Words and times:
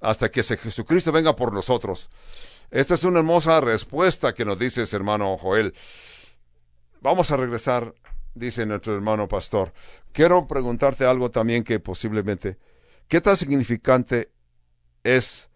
hasta 0.00 0.30
que 0.30 0.42
Jesucristo 0.42 1.10
venga 1.10 1.34
por 1.34 1.52
nosotros. 1.52 2.10
Esta 2.70 2.94
es 2.94 3.04
una 3.04 3.18
hermosa 3.18 3.60
respuesta 3.60 4.34
que 4.34 4.44
nos 4.44 4.58
dices, 4.58 4.92
hermano 4.92 5.36
Joel. 5.36 5.74
Vamos 7.00 7.30
a 7.30 7.36
regresar, 7.36 7.94
dice 8.34 8.66
nuestro 8.66 8.94
hermano 8.94 9.26
pastor. 9.26 9.72
Quiero 10.12 10.46
preguntarte 10.46 11.04
algo 11.04 11.30
también 11.30 11.64
que 11.64 11.80
posiblemente, 11.80 12.58
¿qué 13.08 13.20
tan 13.20 13.36
significante 13.36 14.30
es 15.02 15.48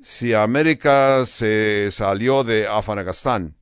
si 0.00 0.32
América 0.32 1.26
se 1.26 1.88
salió 1.90 2.44
de 2.44 2.66
Afganistán 2.66 3.56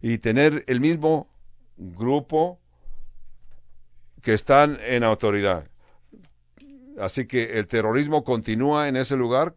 y 0.00 0.18
tener 0.18 0.64
el 0.66 0.80
mismo 0.80 1.28
grupo 1.76 2.60
que 4.20 4.34
están 4.34 4.78
en 4.82 5.04
autoridad? 5.04 5.70
Así 7.00 7.26
que 7.26 7.58
el 7.58 7.66
terrorismo 7.66 8.24
continúa 8.24 8.88
en 8.88 8.96
ese 8.96 9.16
lugar. 9.16 9.54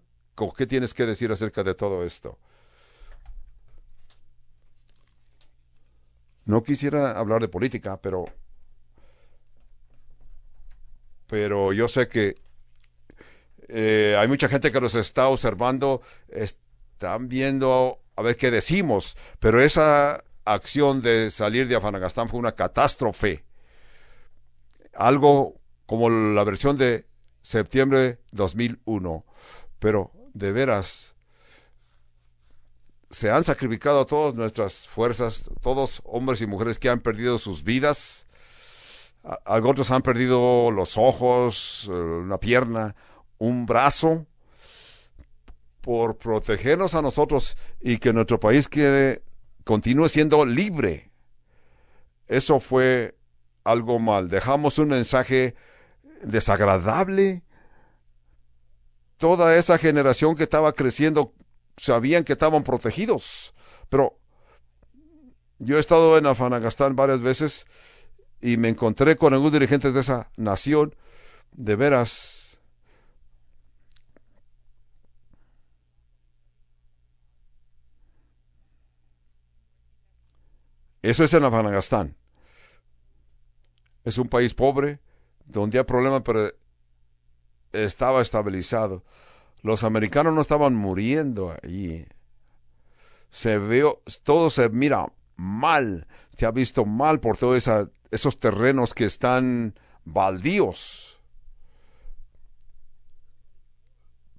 ¿Qué 0.58 0.66
tienes 0.66 0.94
que 0.94 1.06
decir 1.06 1.32
acerca 1.32 1.64
de 1.64 1.76
todo 1.76 2.04
esto? 2.04 2.40
No 6.46 6.64
quisiera 6.64 7.18
hablar 7.18 7.42
de 7.42 7.48
política, 7.48 8.02
pero 8.02 8.26
pero 11.28 11.72
yo 11.72 11.88
sé 11.88 12.10
que 12.10 12.36
eh, 13.70 14.18
hay 14.20 14.28
mucha 14.28 14.50
gente 14.50 14.72
que 14.72 14.82
nos 14.82 14.96
está 14.96 15.28
observando, 15.30 16.02
están 16.28 17.30
viendo 17.30 18.00
a 18.18 18.22
ver 18.22 18.36
qué 18.36 18.52
decimos, 18.52 19.16
pero 19.40 19.62
esa 19.62 20.26
acción 20.44 21.02
de 21.02 21.32
salir 21.32 21.70
de 21.70 21.76
Afganistán 21.76 22.28
fue 22.28 22.40
una 22.40 22.52
catástrofe. 22.54 23.46
Algo 24.94 25.56
como 25.86 26.10
la 26.10 26.44
versión 26.44 26.76
de 26.76 27.06
septiembre 27.42 28.20
2001. 28.32 29.26
Pero 29.80 30.12
de 30.34 30.52
veras, 30.52 31.16
se 33.10 33.30
han 33.30 33.44
sacrificado 33.44 34.06
todas 34.06 34.34
nuestras 34.34 34.88
fuerzas, 34.88 35.50
todos 35.62 36.02
hombres 36.06 36.42
y 36.42 36.48
mujeres 36.48 36.80
que 36.80 36.90
han 36.90 37.02
perdido 37.02 37.38
sus 37.38 37.64
vidas. 37.64 38.28
Algunos 39.46 39.92
han 39.92 40.02
perdido 40.02 40.72
los 40.72 40.98
ojos, 40.98 41.88
eh, 41.90 41.92
una 41.92 42.40
pierna, 42.40 42.96
un 43.38 43.66
brazo, 43.66 44.26
por 45.82 46.18
protegernos 46.18 46.94
a 46.94 47.02
nosotros 47.02 47.58
y 47.82 47.98
que 47.98 48.14
nuestro 48.14 48.40
país 48.40 48.70
quede, 48.70 49.24
continúe 49.64 50.08
siendo 50.10 50.46
libre. 50.46 51.12
Eso 52.28 52.60
fue 52.60 53.16
algo 53.64 54.00
mal. 54.00 54.30
Dejamos 54.30 54.80
un 54.80 54.90
mensaje 54.90 55.56
desagradable. 56.24 57.44
Toda 59.18 59.56
esa 59.56 59.78
generación 59.78 60.36
que 60.36 60.44
estaba 60.44 60.74
creciendo 60.74 61.34
sabían 61.78 62.24
que 62.24 62.34
estaban 62.34 62.64
protegidos. 62.64 63.54
Pero 63.90 64.18
yo 65.60 65.78
he 65.78 65.80
estado 65.80 66.18
en 66.18 66.26
Afganistán 66.26 66.96
varias 66.96 67.22
veces 67.22 67.66
y 68.42 68.58
me 68.58 68.70
encontré 68.70 69.16
con 69.18 69.34
algunos 69.34 69.54
dirigentes 69.54 69.94
de 69.94 70.00
esa 70.00 70.32
nación. 70.38 70.96
De 71.52 71.76
veras. 71.76 72.60
Eso 81.02 81.24
es 81.24 81.34
en 81.34 81.44
Afganistán. 81.44 82.16
Es 84.04 84.18
un 84.18 84.28
país 84.30 84.54
pobre, 84.54 85.00
donde 85.52 85.78
hay 85.78 85.84
problemas, 85.84 86.22
pero 86.24 86.52
estaba 87.74 88.22
estabilizado. 88.22 89.04
Los 89.62 89.84
americanos 89.84 90.34
no 90.34 90.42
estaban 90.42 90.76
muriendo 90.76 91.56
allí. 91.62 92.06
Se 93.30 93.58
veo, 93.58 94.02
todo 94.24 94.50
se 94.50 94.70
mira 94.70 95.12
mal, 95.36 96.08
se 96.36 96.46
ha 96.46 96.52
visto 96.52 96.86
mal 96.86 97.20
por 97.20 97.38
todos 97.38 97.70
esos 98.12 98.40
terrenos 98.40 98.94
que 98.94 99.06
están 99.06 99.76
baldíos. 100.04 101.20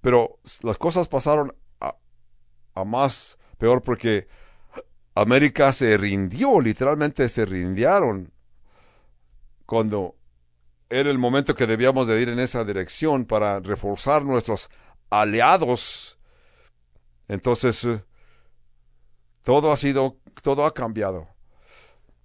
Pero 0.01 0.39
las 0.63 0.79
cosas 0.79 1.09
pasaron 1.09 1.55
a, 1.81 1.95
a 2.75 2.85
más 2.85 3.39
peor 3.57 3.83
porque 3.83 4.27
América 5.15 5.73
se 5.73 5.97
rindió, 5.97 6.61
literalmente 6.61 7.29
se 7.29 7.45
rindieron 7.45 8.33
cuando 9.65 10.17
era 10.93 11.11
el 11.11 11.19
momento 11.19 11.55
que 11.55 11.67
debíamos 11.67 12.07
de 12.07 12.21
ir 12.21 12.29
en 12.29 12.39
esa 12.39 12.65
dirección 12.65 13.25
para 13.25 13.61
reforzar 13.61 14.25
nuestros 14.25 14.69
aliados. 15.09 16.19
Entonces, 17.29 17.83
eh, 17.85 18.05
todo 19.43 19.73
ha 19.73 19.77
sido, 19.79 20.19
todo 20.43 20.67
ha 20.67 20.75
cambiado. 20.75 21.29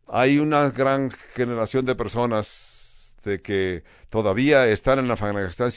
Hay 0.06 0.40
una 0.40 0.70
gran 0.70 1.12
generación 1.12 1.86
de 1.86 1.96
personas 1.96 3.16
de 3.24 3.42
que 3.42 3.86
todavía 4.10 4.68
están 4.68 5.00
en 5.00 5.10
Afganistán 5.10 5.72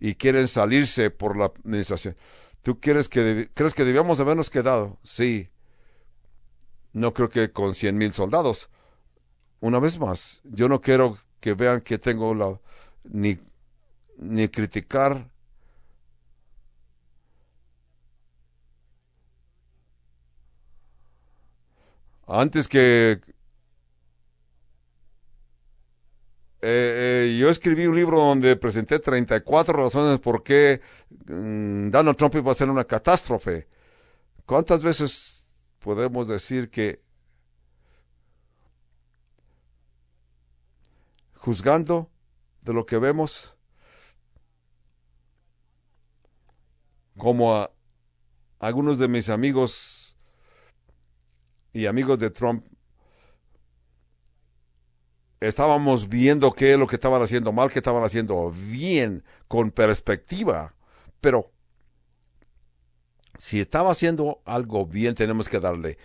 y 0.00 0.14
quieren 0.14 0.48
salirse 0.48 1.10
por 1.10 1.36
la 1.36 1.46
administración. 1.46 2.16
¿Tú 2.62 2.80
quieres 2.80 3.10
que, 3.10 3.50
crees 3.52 3.74
que 3.74 3.84
debíamos 3.84 4.18
habernos 4.18 4.48
quedado? 4.48 4.98
Sí. 5.02 5.50
No 6.92 7.12
creo 7.12 7.28
que 7.28 7.52
con 7.52 7.74
cien 7.74 7.98
mil 7.98 8.14
soldados. 8.14 8.70
Una 9.60 9.78
vez 9.78 9.98
más, 9.98 10.40
yo 10.44 10.68
no 10.68 10.80
quiero 10.80 11.18
que 11.40 11.54
vean 11.54 11.80
que 11.80 11.98
tengo 11.98 12.34
la 12.34 12.58
ni, 13.04 13.38
ni 14.18 14.48
criticar 14.48 15.26
antes 22.26 22.68
que 22.68 23.20
eh, 26.62 27.26
eh, 27.32 27.38
yo 27.40 27.48
escribí 27.48 27.86
un 27.86 27.96
libro 27.96 28.18
donde 28.20 28.54
presenté 28.56 28.98
34 28.98 29.72
razones 29.72 30.20
por 30.20 30.42
qué 30.42 30.80
mm, 31.26 31.90
Donald 31.90 32.16
Trump 32.16 32.34
iba 32.34 32.52
a 32.52 32.54
ser 32.54 32.68
una 32.68 32.84
catástrofe. 32.84 33.66
¿Cuántas 34.44 34.82
veces 34.82 35.44
podemos 35.78 36.28
decir 36.28 36.70
que 36.70 37.00
juzgando 41.40 42.10
de 42.60 42.74
lo 42.74 42.84
que 42.84 42.98
vemos 42.98 43.56
como 47.16 47.56
a 47.56 47.70
algunos 48.58 48.98
de 48.98 49.08
mis 49.08 49.30
amigos 49.30 50.18
y 51.72 51.86
amigos 51.86 52.18
de 52.18 52.28
Trump 52.30 52.66
estábamos 55.40 56.10
viendo 56.10 56.52
qué 56.52 56.72
es 56.72 56.78
lo 56.78 56.86
que 56.86 56.96
estaban 56.96 57.22
haciendo 57.22 57.52
mal, 57.52 57.70
qué 57.72 57.78
estaban 57.78 58.04
haciendo 58.04 58.50
bien, 58.50 59.24
con 59.48 59.70
perspectiva. 59.70 60.74
Pero 61.22 61.50
si 63.38 63.60
estaba 63.60 63.92
haciendo 63.92 64.42
algo 64.44 64.84
bien, 64.84 65.14
tenemos 65.14 65.48
que 65.48 65.58
darle 65.58 65.96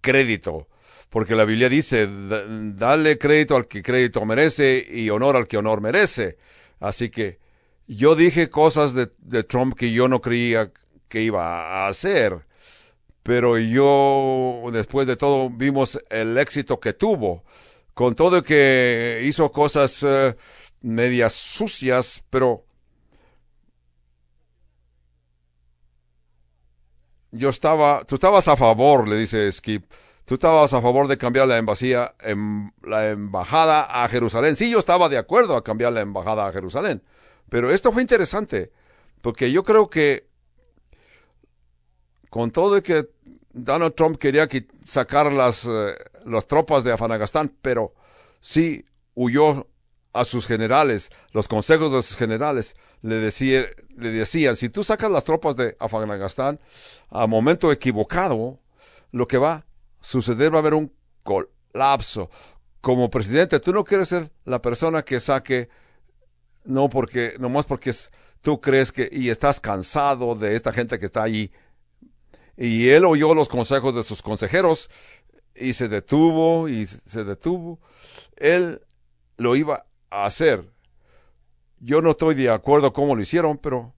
crédito 0.00 0.66
porque 1.10 1.34
la 1.34 1.44
Biblia 1.44 1.68
dice, 1.68 2.08
dale 2.08 3.18
crédito 3.18 3.56
al 3.56 3.66
que 3.68 3.82
crédito 3.82 4.24
merece 4.24 4.86
y 4.88 5.08
honor 5.10 5.36
al 5.36 5.46
que 5.46 5.56
honor 5.56 5.80
merece. 5.80 6.36
Así 6.80 7.10
que 7.10 7.38
yo 7.86 8.14
dije 8.16 8.50
cosas 8.50 8.94
de, 8.94 9.06
Trump 9.44 9.76
que 9.76 9.92
yo 9.92 10.08
no 10.08 10.20
creía 10.20 10.72
que 11.08 11.22
iba 11.22 11.84
a 11.84 11.88
hacer, 11.88 12.46
pero 13.22 13.58
yo, 13.58 14.62
después 14.72 15.06
de 15.06 15.16
todo, 15.16 15.50
vimos 15.50 15.98
el 16.10 16.36
éxito 16.38 16.80
que 16.80 16.92
tuvo, 16.92 17.44
con 17.94 18.14
todo 18.14 18.42
que 18.42 19.22
hizo 19.24 19.50
cosas 19.50 20.02
eh, 20.02 20.36
medias 20.82 21.32
sucias, 21.32 22.22
pero 22.30 22.64
yo 27.30 27.48
estaba, 27.48 28.04
tú 28.04 28.16
estabas 28.16 28.48
a 28.48 28.56
favor, 28.56 29.08
le 29.08 29.16
dice 29.16 29.50
Skip, 29.52 29.84
Tú 30.26 30.34
estabas 30.34 30.72
a 30.72 30.82
favor 30.82 31.06
de 31.06 31.16
cambiar 31.16 31.46
la 31.46 31.56
embajada, 31.56 32.04
a 33.88 34.08
Jerusalén. 34.08 34.56
Sí, 34.56 34.68
yo 34.68 34.80
estaba 34.80 35.08
de 35.08 35.18
acuerdo 35.18 35.56
a 35.56 35.62
cambiar 35.62 35.92
la 35.92 36.00
embajada 36.00 36.48
a 36.48 36.52
Jerusalén. 36.52 37.00
Pero 37.48 37.70
esto 37.70 37.92
fue 37.92 38.02
interesante, 38.02 38.72
porque 39.22 39.52
yo 39.52 39.62
creo 39.62 39.88
que 39.88 40.26
con 42.28 42.50
todo 42.50 42.74
de 42.74 42.82
que 42.82 43.08
Donald 43.52 43.94
Trump 43.94 44.18
quería 44.18 44.48
sacar 44.84 45.32
las, 45.32 45.64
eh, 45.64 45.94
las 46.24 46.46
tropas 46.48 46.82
de 46.82 46.92
Afganistán, 46.92 47.54
pero 47.62 47.94
sí 48.40 48.84
huyó 49.14 49.68
a 50.12 50.24
sus 50.24 50.48
generales, 50.48 51.10
los 51.30 51.46
consejos 51.46 51.92
de 51.92 52.02
sus 52.02 52.16
generales 52.16 52.74
le, 53.02 53.20
le 53.20 54.10
decían, 54.10 54.56
si 54.56 54.70
tú 54.70 54.82
sacas 54.82 55.10
las 55.10 55.22
tropas 55.22 55.54
de 55.54 55.76
Afganistán 55.78 56.58
a 57.10 57.28
momento 57.28 57.70
equivocado, 57.70 58.58
lo 59.12 59.28
que 59.28 59.38
va 59.38 59.66
suceder, 60.06 60.52
va 60.52 60.58
a 60.58 60.60
haber 60.60 60.74
un 60.74 60.92
colapso. 61.24 62.30
Como 62.80 63.10
presidente, 63.10 63.58
tú 63.58 63.72
no 63.72 63.82
quieres 63.82 64.08
ser 64.08 64.30
la 64.44 64.62
persona 64.62 65.02
que 65.02 65.18
saque, 65.18 65.68
no 66.64 66.88
porque, 66.88 67.34
nomás 67.40 67.66
porque 67.66 67.92
tú 68.40 68.60
crees 68.60 68.92
que, 68.92 69.08
y 69.10 69.30
estás 69.30 69.58
cansado 69.58 70.36
de 70.36 70.54
esta 70.54 70.72
gente 70.72 71.00
que 71.00 71.06
está 71.06 71.24
allí. 71.24 71.50
Y 72.56 72.88
él 72.90 73.04
oyó 73.04 73.34
los 73.34 73.48
consejos 73.48 73.94
de 73.96 74.04
sus 74.04 74.22
consejeros 74.22 74.88
y 75.56 75.72
se 75.72 75.88
detuvo 75.88 76.68
y 76.68 76.86
se 76.86 77.24
detuvo. 77.24 77.80
Él 78.36 78.82
lo 79.36 79.56
iba 79.56 79.86
a 80.10 80.26
hacer. 80.26 80.70
Yo 81.80 82.00
no 82.00 82.10
estoy 82.10 82.36
de 82.36 82.50
acuerdo 82.50 82.92
cómo 82.92 83.16
lo 83.16 83.22
hicieron, 83.22 83.58
pero 83.58 83.95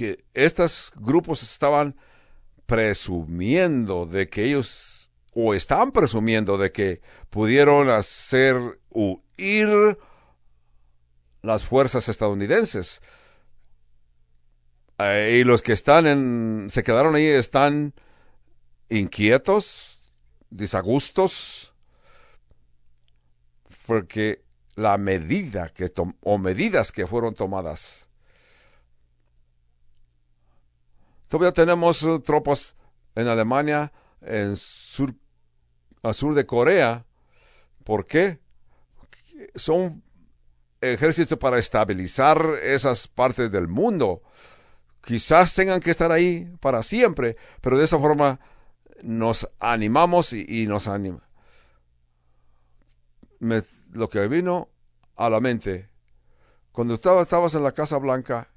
que 0.00 0.24
estos 0.32 0.92
grupos 0.96 1.42
estaban 1.42 1.94
presumiendo 2.64 4.06
de 4.06 4.30
que 4.30 4.44
ellos, 4.44 5.10
o 5.34 5.52
están 5.52 5.92
presumiendo 5.92 6.56
de 6.56 6.72
que 6.72 7.02
pudieron 7.28 7.90
hacer 7.90 8.80
huir 8.88 9.98
las 11.42 11.64
fuerzas 11.64 12.08
estadounidenses. 12.08 13.02
Y 14.98 15.44
los 15.44 15.60
que 15.60 15.74
están 15.74 16.06
en, 16.06 16.68
se 16.70 16.82
quedaron 16.82 17.14
ahí 17.14 17.26
están 17.26 17.92
inquietos, 18.88 20.00
disagustos, 20.48 21.74
porque 23.84 24.46
la 24.76 24.96
medida 24.96 25.68
que 25.68 25.92
o 26.22 26.38
medidas 26.38 26.90
que 26.90 27.06
fueron 27.06 27.34
tomadas 27.34 28.09
Todavía 31.30 31.52
tenemos 31.52 32.02
uh, 32.02 32.18
tropas 32.18 32.74
en 33.14 33.28
Alemania, 33.28 33.92
en 34.20 34.56
sur, 34.56 35.14
al 36.02 36.12
sur 36.12 36.34
de 36.34 36.44
Corea. 36.44 37.06
¿Por 37.84 38.04
qué? 38.04 38.40
Son 39.54 40.02
ejércitos 40.80 41.38
para 41.38 41.60
estabilizar 41.60 42.44
esas 42.64 43.06
partes 43.06 43.48
del 43.52 43.68
mundo. 43.68 44.22
Quizás 45.02 45.54
tengan 45.54 45.78
que 45.78 45.92
estar 45.92 46.10
ahí 46.10 46.52
para 46.58 46.82
siempre, 46.82 47.36
pero 47.60 47.78
de 47.78 47.84
esa 47.84 48.00
forma 48.00 48.40
nos 49.00 49.48
animamos 49.60 50.32
y, 50.32 50.66
nos 50.66 50.88
anima. 50.88 51.22
lo 53.38 54.08
que 54.08 54.26
vino 54.26 54.68
a 55.14 55.30
la 55.30 55.38
mente, 55.38 55.90
cuando 56.72 56.94
estaba, 56.94 57.22
estabas 57.22 57.54
en 57.54 57.62
la 57.62 57.70
Casa 57.70 57.98
Blanca 57.98 58.49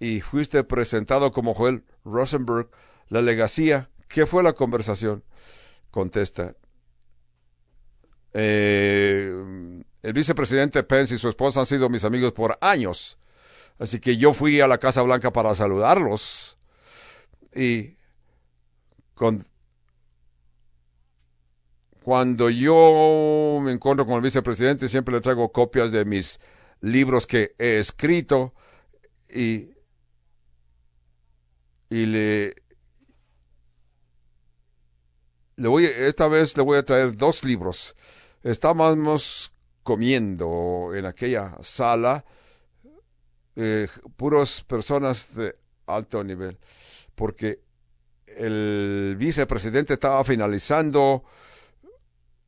y 0.00 0.22
fuiste 0.22 0.64
presentado 0.64 1.30
como 1.30 1.54
Joel 1.54 1.84
Rosenberg, 2.04 2.70
la 3.08 3.20
legacía. 3.20 3.90
¿Qué 4.08 4.26
fue 4.26 4.42
la 4.42 4.54
conversación? 4.54 5.22
Contesta. 5.90 6.56
Eh, 8.32 9.30
el 10.02 10.12
vicepresidente 10.12 10.82
Pence 10.82 11.14
y 11.14 11.18
su 11.18 11.28
esposa 11.28 11.60
han 11.60 11.66
sido 11.66 11.90
mis 11.90 12.04
amigos 12.04 12.32
por 12.32 12.56
años. 12.62 13.18
Así 13.78 14.00
que 14.00 14.16
yo 14.16 14.32
fui 14.32 14.60
a 14.60 14.66
la 14.66 14.78
Casa 14.78 15.02
Blanca 15.02 15.32
para 15.32 15.54
saludarlos. 15.54 16.56
Y 17.54 17.96
cuando 22.02 22.48
yo 22.48 23.60
me 23.62 23.72
encuentro 23.72 24.06
con 24.06 24.14
el 24.16 24.22
vicepresidente, 24.22 24.88
siempre 24.88 25.14
le 25.14 25.20
traigo 25.20 25.52
copias 25.52 25.92
de 25.92 26.06
mis 26.06 26.40
libros 26.80 27.26
que 27.26 27.54
he 27.58 27.78
escrito. 27.78 28.54
Y 29.28 29.70
y 31.90 32.06
le, 32.06 32.54
le 35.56 35.68
voy, 35.68 35.84
esta 35.84 36.28
vez 36.28 36.56
le 36.56 36.62
voy 36.62 36.78
a 36.78 36.84
traer 36.84 37.16
dos 37.16 37.44
libros. 37.44 37.96
Estábamos 38.42 39.52
comiendo 39.82 40.92
en 40.94 41.04
aquella 41.04 41.56
sala, 41.62 42.24
eh, 43.56 43.88
puras 44.16 44.62
personas 44.62 45.34
de 45.34 45.56
alto 45.86 46.22
nivel, 46.22 46.58
porque 47.16 47.60
el 48.26 49.16
vicepresidente 49.18 49.94
estaba 49.94 50.22
finalizando 50.22 51.24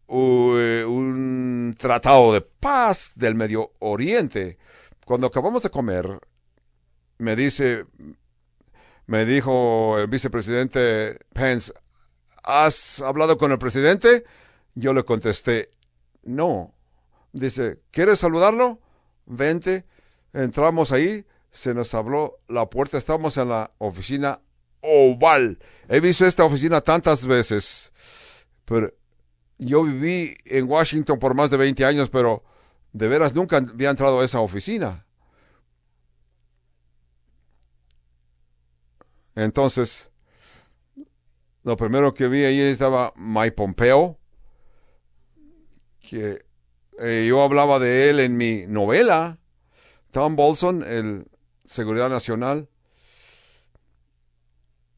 eh, 0.09 0.85
un 0.87 1.75
tratado 1.77 2.33
de 2.33 2.43
paz 2.43 3.12
del 3.17 3.35
Medio 3.35 3.73
Oriente. 3.81 4.56
Cuando 5.05 5.27
acabamos 5.27 5.65
de 5.65 5.71
comer, 5.71 6.21
me 7.19 7.35
dice, 7.35 7.87
me 9.06 9.25
dijo 9.25 9.99
el 9.99 10.06
vicepresidente 10.06 11.19
Pence, 11.32 11.72
¿has 12.43 13.00
hablado 13.00 13.37
con 13.37 13.52
el 13.52 13.58
presidente? 13.58 14.25
Yo 14.75 14.93
le 14.93 15.04
contesté, 15.04 15.70
no. 16.22 16.75
Dice, 17.32 17.81
¿quieres 17.90 18.19
saludarlo? 18.19 18.81
Vente. 19.26 19.84
Entramos 20.32 20.93
ahí, 20.93 21.26
se 21.50 21.75
nos 21.75 21.93
habló 21.94 22.40
la 22.49 22.69
puerta, 22.70 22.96
estamos 22.96 23.37
en 23.37 23.50
la 23.50 23.70
oficina 23.78 24.40
oval. 24.81 25.58
He 25.88 26.00
visto 26.00 26.26
esta 26.26 26.44
oficina 26.44 26.81
tantas 26.81 27.26
veces, 27.26 27.93
pero 28.64 28.93
yo 29.58 29.82
viví 29.84 30.34
en 30.44 30.69
Washington 30.69 31.19
por 31.19 31.34
más 31.34 31.50
de 31.50 31.56
20 31.56 31.84
años, 31.84 32.08
pero 32.08 32.43
de 32.93 33.08
veras 33.08 33.34
nunca 33.34 33.58
había 33.58 33.90
entrado 33.90 34.20
a 34.20 34.25
esa 34.25 34.40
oficina. 34.40 35.06
Entonces, 39.34 40.11
lo 41.62 41.76
primero 41.76 42.12
que 42.12 42.29
vi 42.29 42.44
ahí 42.44 42.61
estaba 42.61 43.12
Mike 43.17 43.52
Pompeo, 43.52 44.19
que 46.00 46.44
eh, 46.99 47.26
yo 47.29 47.43
hablaba 47.43 47.79
de 47.79 48.11
él 48.11 48.20
en 48.20 48.37
mi 48.37 48.67
novela, 48.67 49.38
Tom 50.11 50.37
Bolson, 50.37 50.82
el 50.82 51.31
Seguridad 51.64 52.11
Nacional. 52.11 52.69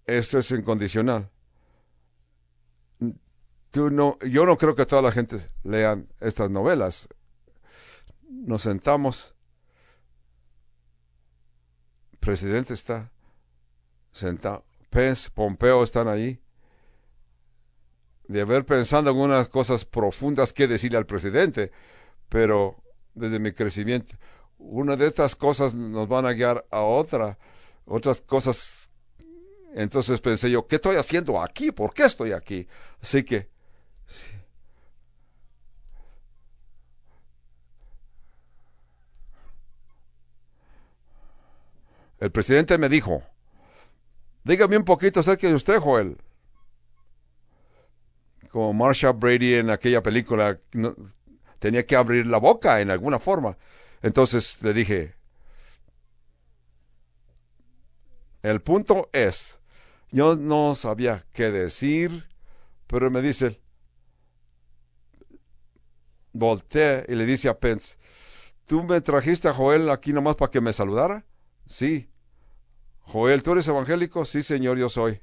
Esto 0.06 0.38
es 0.38 0.50
incondicional. 0.50 1.30
Tú 3.70 3.90
no, 3.90 4.18
yo 4.20 4.44
no 4.46 4.56
creo 4.56 4.74
que 4.74 4.86
toda 4.86 5.02
la 5.02 5.12
gente 5.12 5.38
lean 5.62 6.08
estas 6.20 6.50
novelas. 6.50 7.08
Nos 8.28 8.62
sentamos. 8.62 9.34
presidente 12.20 12.72
está 12.72 13.13
sentado. 14.14 14.64
Pence, 14.90 15.28
Pompeo 15.30 15.82
están 15.82 16.08
ahí. 16.08 16.40
De 18.26 18.40
haber 18.40 18.64
pensado 18.64 19.10
en 19.10 19.16
unas 19.16 19.48
cosas 19.48 19.84
profundas 19.84 20.52
que 20.54 20.66
decirle 20.66 20.96
al 20.96 21.04
presidente, 21.04 21.72
pero 22.30 22.82
desde 23.12 23.38
mi 23.38 23.52
crecimiento, 23.52 24.16
una 24.56 24.96
de 24.96 25.08
estas 25.08 25.36
cosas 25.36 25.74
nos 25.74 26.08
van 26.08 26.24
a 26.24 26.32
guiar 26.32 26.64
a 26.70 26.80
otra, 26.80 27.38
otras 27.84 28.22
cosas. 28.22 28.88
Entonces 29.74 30.20
pensé 30.20 30.50
yo, 30.50 30.66
¿qué 30.66 30.76
estoy 30.76 30.96
haciendo 30.96 31.42
aquí? 31.42 31.70
¿Por 31.70 31.92
qué 31.92 32.04
estoy 32.04 32.32
aquí? 32.32 32.66
Así 33.02 33.24
que 33.24 33.50
el 42.20 42.30
presidente 42.30 42.78
me 42.78 42.88
dijo, 42.88 43.22
Dígame 44.44 44.76
un 44.76 44.84
poquito 44.84 45.20
acerca 45.20 45.48
de 45.48 45.54
usted, 45.54 45.80
Joel. 45.80 46.18
Como 48.50 48.74
Marsha 48.74 49.10
Brady 49.10 49.54
en 49.54 49.70
aquella 49.70 50.02
película, 50.02 50.60
tenía 51.58 51.86
que 51.86 51.96
abrir 51.96 52.26
la 52.26 52.38
boca 52.38 52.80
en 52.80 52.90
alguna 52.90 53.18
forma. 53.18 53.56
Entonces 54.02 54.62
le 54.62 54.74
dije, 54.74 55.14
el 58.42 58.60
punto 58.60 59.08
es, 59.12 59.58
yo 60.10 60.36
no 60.36 60.74
sabía 60.74 61.24
qué 61.32 61.50
decir, 61.50 62.28
pero 62.86 63.10
me 63.10 63.22
dice, 63.22 63.62
volteé 66.34 67.06
y 67.08 67.14
le 67.14 67.24
dice 67.24 67.48
a 67.48 67.58
Pence, 67.58 67.96
¿tú 68.66 68.82
me 68.82 69.00
trajiste 69.00 69.48
a 69.48 69.54
Joel 69.54 69.88
aquí 69.88 70.12
nomás 70.12 70.36
para 70.36 70.50
que 70.50 70.60
me 70.60 70.74
saludara? 70.74 71.24
Sí. 71.66 72.10
Joel, 73.04 73.42
¿tú 73.42 73.52
eres 73.52 73.68
evangélico? 73.68 74.24
Sí, 74.24 74.42
señor, 74.42 74.78
yo 74.78 74.88
soy. 74.88 75.20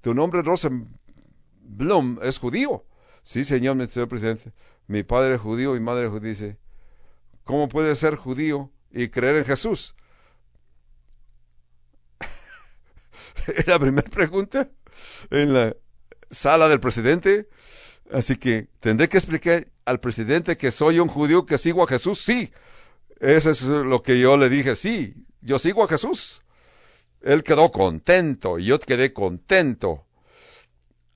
¿Tu 0.00 0.14
nombre 0.14 0.42
Rosenblum 0.42 2.18
es 2.22 2.38
judío? 2.38 2.84
Sí, 3.22 3.44
señor, 3.44 3.86
señor 3.88 4.08
presidente. 4.08 4.52
Mi 4.86 5.02
padre 5.02 5.34
es 5.34 5.40
judío 5.40 5.76
y 5.76 5.80
madre 5.80 6.08
judía. 6.08 6.30
Dice, 6.30 6.58
¿cómo 7.44 7.68
puede 7.68 7.94
ser 7.94 8.16
judío 8.16 8.70
y 8.90 9.08
creer 9.08 9.36
en 9.36 9.44
Jesús? 9.44 9.94
es 13.46 13.66
la 13.66 13.78
primera 13.78 14.08
pregunta 14.08 14.70
en 15.30 15.52
la 15.52 15.76
sala 16.30 16.68
del 16.68 16.80
presidente. 16.80 17.48
Así 18.12 18.36
que 18.36 18.68
tendré 18.80 19.08
que 19.08 19.18
explicar 19.18 19.68
al 19.84 20.00
presidente 20.00 20.56
que 20.56 20.70
soy 20.70 20.98
un 20.98 21.08
judío 21.08 21.46
que 21.46 21.58
sigo 21.58 21.84
a 21.84 21.86
Jesús. 21.86 22.20
Sí, 22.20 22.52
eso 23.20 23.50
es 23.50 23.62
lo 23.62 24.02
que 24.02 24.18
yo 24.18 24.36
le 24.36 24.48
dije. 24.48 24.74
Sí, 24.74 25.14
yo 25.40 25.58
sigo 25.58 25.84
a 25.84 25.88
Jesús. 25.88 26.42
Él 27.20 27.42
quedó 27.42 27.70
contento 27.70 28.58
y 28.58 28.64
yo 28.64 28.80
quedé 28.80 29.12
contento. 29.12 30.06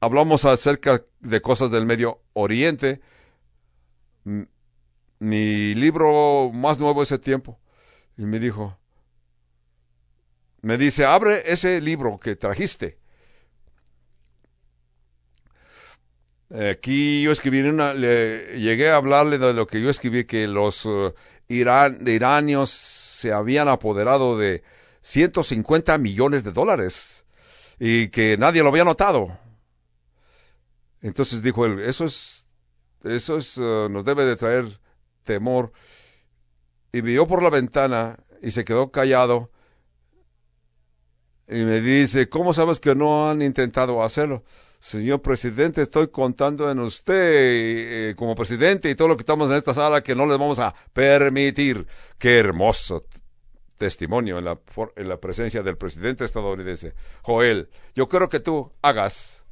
Hablamos 0.01 0.45
acerca 0.45 1.03
de 1.21 1.41
cosas 1.41 1.71
del 1.71 1.87
Medio 1.87 2.21
Oriente 2.35 3.01
mi 5.19 5.75
libro 5.75 6.51
más 6.53 6.79
nuevo 6.79 7.03
ese 7.03 7.19
tiempo. 7.19 7.59
Y 8.17 8.25
me 8.27 8.39
dijo, 8.39 8.79
me 10.63 10.79
dice, 10.79 11.05
abre 11.05 11.43
ese 11.47 11.81
libro 11.81 12.19
que 12.21 12.37
trajiste. 12.37 12.99
Aquí 16.71 17.23
yo 17.23 17.33
escribí 17.33 17.63
una, 17.63 17.95
le, 17.95 18.61
llegué 18.61 18.91
a 18.91 18.97
hablarle 18.97 19.39
de 19.39 19.53
lo 19.53 19.67
que 19.67 19.83
yo 19.83 19.91
escribí, 19.91 20.25
que 20.25 20.47
los 20.47 20.87
uh, 20.87 21.13
Irán, 21.49 21.99
se 22.67 23.33
habían 23.33 23.69
apoderado 23.69 24.39
de 24.39 24.63
150 25.03 25.99
millones 25.99 26.45
de 26.45 26.53
dólares 26.53 27.25
y 27.79 28.09
que 28.09 28.37
nadie 28.39 28.63
lo 28.63 28.69
había 28.69 28.85
notado. 28.85 29.39
Entonces 31.03 31.43
dijo 31.43 31.67
él, 31.67 31.81
eso 31.81 32.07
es, 32.07 32.47
eso 33.03 33.37
es, 33.37 33.59
uh, 33.59 33.89
nos 33.91 34.05
debe 34.05 34.25
de 34.25 34.37
traer 34.37 34.81
temor. 35.23 35.73
Y 36.93 37.01
vio 37.01 37.27
por 37.27 37.43
la 37.43 37.51
ventana 37.51 38.19
y 38.41 38.53
se 38.53 38.65
quedó 38.65 38.91
callado. 38.91 39.51
Y 41.47 41.63
me 41.65 41.81
dice, 41.81 42.29
¿cómo 42.29 42.55
sabes 42.55 42.81
que 42.81 42.95
no 42.95 43.29
han 43.29 43.43
intentado 43.43 44.03
hacerlo? 44.03 44.45
Señor 44.85 45.23
presidente, 45.23 45.81
estoy 45.81 46.09
contando 46.09 46.71
en 46.71 46.79
usted 46.79 47.15
eh, 47.17 48.15
como 48.17 48.35
presidente 48.35 48.91
y 48.91 48.95
todo 48.95 49.09
lo 49.09 49.17
que 49.17 49.23
estamos 49.23 49.49
en 49.49 49.57
esta 49.57 49.73
sala 49.73 50.03
que 50.03 50.15
no 50.15 50.27
les 50.27 50.37
vamos 50.37 50.59
a 50.59 50.75
permitir. 50.93 51.87
Qué 52.19 52.39
hermoso 52.39 53.07
testimonio 53.79 54.39
en 54.39 54.45
la, 54.45 54.61
en 54.97 55.09
la 55.09 55.19
presencia 55.19 55.63
del 55.63 55.79
presidente 55.79 56.27
estadounidense. 56.27 56.93
Joel, 57.23 57.71
yo 57.95 58.11
quiero 58.11 58.29
que 58.29 58.41
tú 58.41 58.75
hagas, 58.83 59.47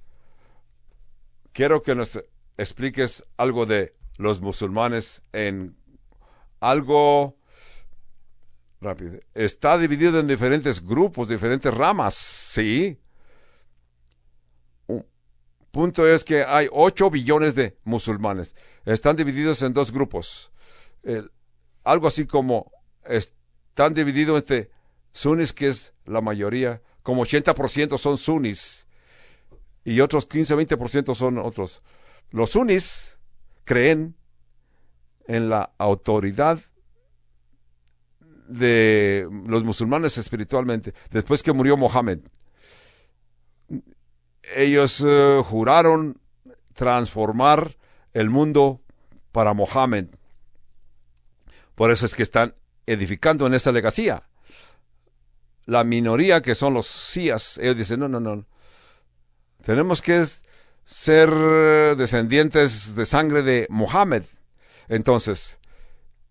quiero 1.55 1.81
que 1.81 1.95
nos 1.95 2.23
expliques 2.59 3.25
algo 3.39 3.65
de 3.65 3.95
los 4.19 4.43
musulmanes 4.43 5.23
en 5.33 5.75
algo 6.61 7.39
rápido. 8.83 9.19
Está 9.33 9.79
dividido 9.79 10.21
en 10.21 10.27
diferentes 10.27 10.85
grupos, 10.85 11.31
diferentes 11.31 11.73
ramas, 11.73 12.13
sí 12.17 12.99
Punto 15.73 16.07
es 16.07 16.23
que 16.23 16.45
hay 16.45 16.69
8 16.71 17.11
billones 17.11 17.55
de 17.55 17.79
musulmanes. 17.85 18.55
Están 18.85 19.17
divididos 19.17 19.63
en 19.63 19.73
dos 19.73 19.91
grupos. 19.91 20.53
algo 21.83 22.07
así 22.07 22.27
como 22.27 22.71
están 23.05 23.95
divididos 23.95 24.39
entre 24.39 24.71
sunnis, 25.13 25.53
que 25.53 25.69
es 25.69 25.95
la 26.05 26.21
mayoría, 26.21 26.81
como 27.03 27.25
80% 27.25 27.99
son 27.99 28.19
sunnis 28.19 28.87
y 29.85 30.01
otros 30.01 30.29
15-20% 30.29 31.15
son 31.15 31.39
otros. 31.39 31.83
Los 32.31 32.51
sunnis 32.51 33.19
creen 33.65 34.15
en 35.27 35.49
la 35.49 35.73
autoridad 35.79 36.61
de 38.47 39.27
los 39.47 39.65
musulmanes 39.65 40.19
espiritualmente, 40.19 40.93
después 41.11 41.43
que 41.43 41.53
murió 41.53 41.79
Mohammed 41.79 42.21
ellos 44.55 45.03
eh, 45.07 45.43
juraron 45.45 46.21
transformar 46.75 47.77
el 48.13 48.31
mundo 48.31 48.81
para 49.31 49.55
Mohammed. 49.55 50.07
Por 51.75 51.91
eso 51.91 52.07
es 52.07 52.15
que 52.15 52.23
están 52.23 52.55
edificando 52.87 53.47
en 53.47 53.55
esa 53.55 53.73
legacía. 53.73 54.25
La 55.65 55.85
minoría 55.85 56.43
que 56.43 56.55
son 56.55 56.75
los 56.75 56.87
sías, 56.87 57.59
ellos 57.59 57.77
dicen, 57.77 58.01
no, 58.01 58.09
no, 58.09 58.21
no. 58.21 58.45
Tenemos 59.65 60.03
que 60.03 60.27
ser 60.85 61.31
descendientes 61.97 62.95
de 62.97 63.07
sangre 63.07 63.43
de 63.43 63.67
Mohammed. 63.71 64.25
Entonces, 64.89 65.59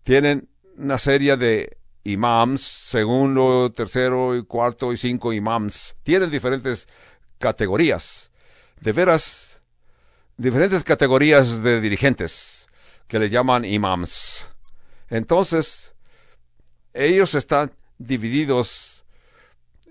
tienen 0.02 0.48
una 0.76 0.98
serie 0.98 1.36
de 1.36 1.78
imams, 2.04 2.62
segundo, 2.62 3.72
tercero, 3.72 4.36
y 4.36 4.44
cuarto 4.44 4.92
y 4.92 4.96
cinco 4.96 5.32
imams. 5.32 5.96
Tienen 6.02 6.30
diferentes 6.30 6.88
categorías, 7.42 8.30
de 8.80 8.92
veras, 8.92 9.60
diferentes 10.36 10.84
categorías 10.84 11.60
de 11.62 11.80
dirigentes 11.80 12.68
que 13.08 13.18
le 13.18 13.28
llaman 13.28 13.64
imams. 13.64 14.48
Entonces, 15.10 15.94
ellos 16.94 17.34
están 17.34 17.72
divididos, 17.98 19.04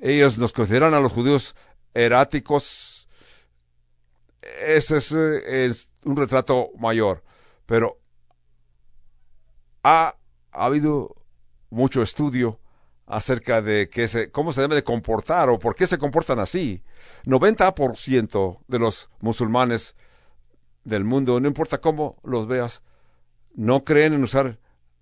ellos 0.01 0.37
nos 0.37 0.53
consideran 0.53 0.93
a 0.93 1.01
los 1.01 1.11
judíos 1.11 1.55
eráticos. 1.93 3.09
Ese 4.65 4.97
es, 4.97 5.11
es 5.11 5.89
un 6.05 6.15
retrato 6.15 6.71
mayor, 6.79 7.21
pero 7.65 7.99
ha 9.83 10.15
habido 10.53 11.15
mucho 11.69 12.01
estudio 12.01 12.60
acerca 13.11 13.61
de 13.61 13.89
que 13.89 14.07
se, 14.07 14.31
cómo 14.31 14.53
se 14.53 14.61
debe 14.61 14.75
de 14.75 14.85
comportar 14.85 15.49
o 15.49 15.59
por 15.59 15.75
qué 15.75 15.85
se 15.85 15.97
comportan 15.97 16.39
así. 16.39 16.81
90% 17.25 18.59
de 18.67 18.79
los 18.79 19.09
musulmanes 19.19 19.95
del 20.85 21.03
mundo, 21.03 21.39
no 21.41 21.47
importa 21.49 21.81
cómo 21.81 22.17
los 22.23 22.47
veas, 22.47 22.81
no 23.53 23.83
creen 23.83 24.13
en 24.13 24.23
usar 24.23 24.59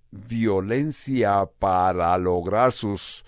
violencia 0.10 1.48
para 1.60 2.18
lograr 2.18 2.72
sus 2.72 3.24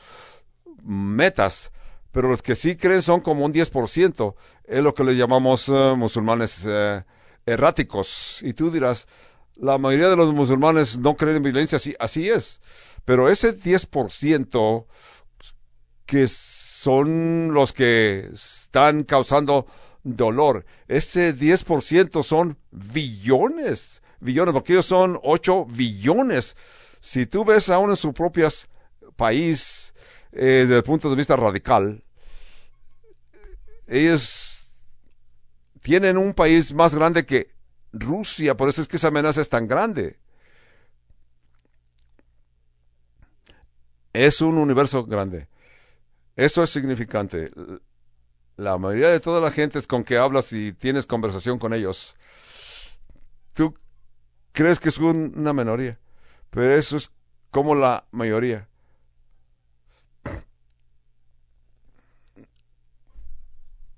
metas, 0.83 1.71
pero 2.11 2.29
los 2.29 2.41
que 2.41 2.55
sí 2.55 2.75
creen 2.75 3.03
son 3.03 3.21
como 3.21 3.45
un 3.45 3.53
10%, 3.53 4.33
es 4.63 4.81
lo 4.81 4.95
que 4.95 5.03
le 5.03 5.15
llamamos 5.15 5.69
eh, 5.69 5.93
musulmanes 5.95 6.65
eh, 6.67 7.03
erráticos. 7.45 8.39
Y 8.41 8.53
tú 8.53 8.71
dirás, 8.71 9.07
la 9.57 9.77
mayoría 9.77 10.09
de 10.09 10.15
los 10.15 10.33
musulmanes 10.33 10.97
no 10.97 11.15
creen 11.15 11.37
en 11.37 11.43
violencia, 11.43 11.75
así, 11.75 11.95
así 11.99 12.27
es. 12.31 12.61
Pero 13.05 13.29
ese 13.29 13.57
10% 13.57 14.85
que 16.05 16.27
son 16.27 17.53
los 17.53 17.73
que 17.73 18.29
están 18.33 19.03
causando 19.03 19.65
dolor, 20.03 20.65
ese 20.87 21.35
10% 21.35 22.23
son 22.23 22.57
billones, 22.71 24.01
billones, 24.19 24.53
porque 24.53 24.73
ellos 24.73 24.85
son 24.85 25.19
8 25.23 25.65
billones. 25.65 26.55
Si 26.99 27.25
tú 27.25 27.45
ves 27.45 27.69
aún 27.69 27.91
en 27.91 27.95
su 27.95 28.13
propio 28.13 28.49
país, 29.15 29.93
eh, 30.31 30.63
desde 30.63 30.77
el 30.77 30.83
punto 30.83 31.09
de 31.09 31.15
vista 31.15 31.35
radical, 31.35 32.03
ellos 33.87 34.67
tienen 35.81 36.17
un 36.17 36.33
país 36.33 36.73
más 36.73 36.95
grande 36.95 37.25
que 37.25 37.51
Rusia, 37.91 38.55
por 38.55 38.69
eso 38.69 38.81
es 38.81 38.87
que 38.87 38.97
esa 38.97 39.09
amenaza 39.09 39.41
es 39.41 39.49
tan 39.49 39.67
grande. 39.67 40.17
Es 44.13 44.41
un 44.41 44.57
universo 44.57 45.05
grande. 45.05 45.47
Eso 46.35 46.63
es 46.63 46.69
significante. 46.69 47.51
La 48.57 48.77
mayoría 48.77 49.09
de 49.09 49.19
toda 49.19 49.39
la 49.39 49.51
gente 49.51 49.79
es 49.79 49.87
con 49.87 50.03
que 50.03 50.17
hablas 50.17 50.51
y 50.53 50.73
tienes 50.73 51.05
conversación 51.05 51.57
con 51.59 51.73
ellos. 51.73 52.15
Tú 53.53 53.73
crees 54.51 54.79
que 54.79 54.89
es 54.89 54.97
una 54.97 55.53
minoría, 55.53 55.99
pero 56.49 56.71
eso 56.73 56.97
es 56.97 57.11
como 57.49 57.75
la 57.75 58.05
mayoría. 58.11 58.67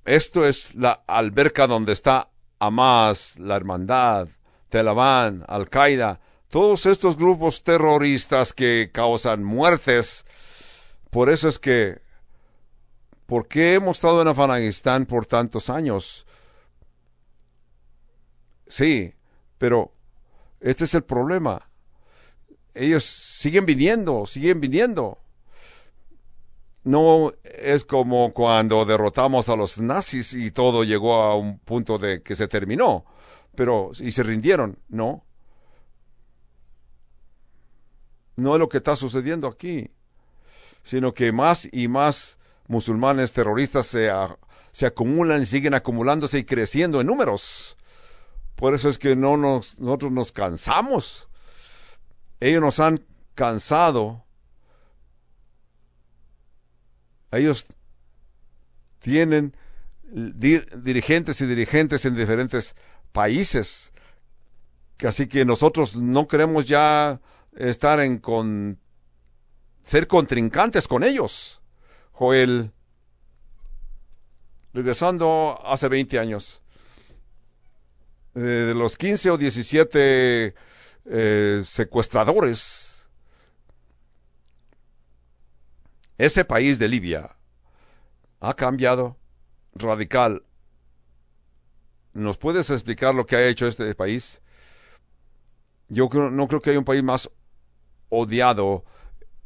Esto 0.05 0.45
es 0.45 0.75
la 0.75 1.03
alberca 1.07 1.65
donde 1.65 1.93
está 1.93 2.29
Hamas, 2.59 3.39
la 3.39 3.55
Hermandad, 3.55 4.27
Telabán, 4.69 5.45
Al-Qaeda, 5.47 6.19
todos 6.53 6.85
estos 6.85 7.17
grupos 7.17 7.63
terroristas 7.63 8.53
que 8.53 8.91
causan 8.93 9.43
muertes. 9.43 10.23
Por 11.09 11.31
eso 11.31 11.47
es 11.49 11.57
que, 11.57 11.99
¿por 13.25 13.47
qué 13.47 13.73
hemos 13.73 13.97
estado 13.97 14.21
en 14.21 14.27
Afganistán 14.27 15.07
por 15.07 15.25
tantos 15.25 15.71
años? 15.71 16.27
Sí, 18.67 19.15
pero 19.57 19.95
este 20.59 20.83
es 20.83 20.93
el 20.93 21.03
problema. 21.03 21.71
Ellos 22.75 23.03
siguen 23.03 23.65
viniendo, 23.65 24.27
siguen 24.27 24.61
viniendo. 24.61 25.17
No 26.83 27.33
es 27.43 27.83
como 27.83 28.31
cuando 28.31 28.85
derrotamos 28.85 29.49
a 29.49 29.55
los 29.55 29.79
nazis 29.79 30.33
y 30.33 30.51
todo 30.51 30.83
llegó 30.83 31.15
a 31.15 31.35
un 31.35 31.57
punto 31.57 31.97
de 31.97 32.21
que 32.21 32.35
se 32.35 32.47
terminó, 32.47 33.05
pero 33.55 33.89
y 33.99 34.11
se 34.11 34.21
rindieron, 34.21 34.77
no. 34.87 35.25
No 38.35 38.55
es 38.55 38.59
lo 38.59 38.69
que 38.69 38.77
está 38.77 38.95
sucediendo 38.95 39.47
aquí, 39.47 39.89
sino 40.83 41.13
que 41.13 41.31
más 41.31 41.67
y 41.71 41.87
más 41.87 42.37
musulmanes 42.67 43.31
terroristas 43.31 43.87
se, 43.87 44.09
se 44.71 44.85
acumulan 44.85 45.45
siguen 45.45 45.73
acumulándose 45.73 46.39
y 46.39 46.43
creciendo 46.43 47.01
en 47.01 47.07
números. 47.07 47.77
Por 48.55 48.73
eso 48.73 48.89
es 48.89 48.97
que 48.97 49.15
no 49.15 49.37
nos, 49.37 49.79
nosotros 49.79 50.11
nos 50.11 50.31
cansamos. 50.31 51.27
Ellos 52.39 52.61
nos 52.61 52.79
han 52.79 53.03
cansado. 53.35 54.23
Ellos 57.31 57.65
tienen 58.99 59.55
dirigentes 60.03 61.41
y 61.41 61.45
dirigentes 61.47 62.05
en 62.05 62.15
diferentes 62.15 62.75
países 63.11 63.93
Así 65.05 65.27
que 65.27 65.45
nosotros 65.45 65.95
no 65.95 66.27
queremos 66.27 66.65
ya 66.65 67.19
estar 67.57 67.99
en 67.99 68.19
con 68.19 68.79
ser 69.83 70.07
contrincantes 70.07 70.87
con 70.87 71.03
ellos. 71.03 71.61
Joel, 72.11 72.71
regresando 74.73 75.59
hace 75.65 75.87
20 75.87 76.19
años, 76.19 76.61
eh, 78.35 78.39
de 78.39 78.73
los 78.73 78.97
15 78.97 79.31
o 79.31 79.37
17 79.37 80.55
eh, 81.05 81.61
secuestradores, 81.63 83.07
ese 86.17 86.45
país 86.45 86.79
de 86.79 86.87
Libia 86.87 87.35
ha 88.39 88.53
cambiado 88.55 89.17
radical. 89.73 90.43
¿Nos 92.13 92.37
puedes 92.37 92.69
explicar 92.69 93.15
lo 93.15 93.25
que 93.25 93.35
ha 93.35 93.47
hecho 93.47 93.67
este 93.67 93.93
país? 93.95 94.41
Yo 95.89 96.09
creo, 96.09 96.29
no 96.29 96.47
creo 96.47 96.61
que 96.61 96.69
haya 96.69 96.79
un 96.79 96.85
país 96.85 97.03
más 97.03 97.29
odiado 98.13 98.85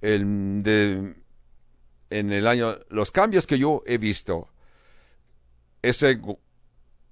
en, 0.02 0.64
de, 0.64 1.16
en 2.10 2.32
el 2.32 2.48
año. 2.48 2.78
Los 2.90 3.12
cambios 3.12 3.48
que 3.48 3.58
yo 3.58 3.82
he 3.86 3.98
visto, 3.98 4.50
ese 5.82 6.20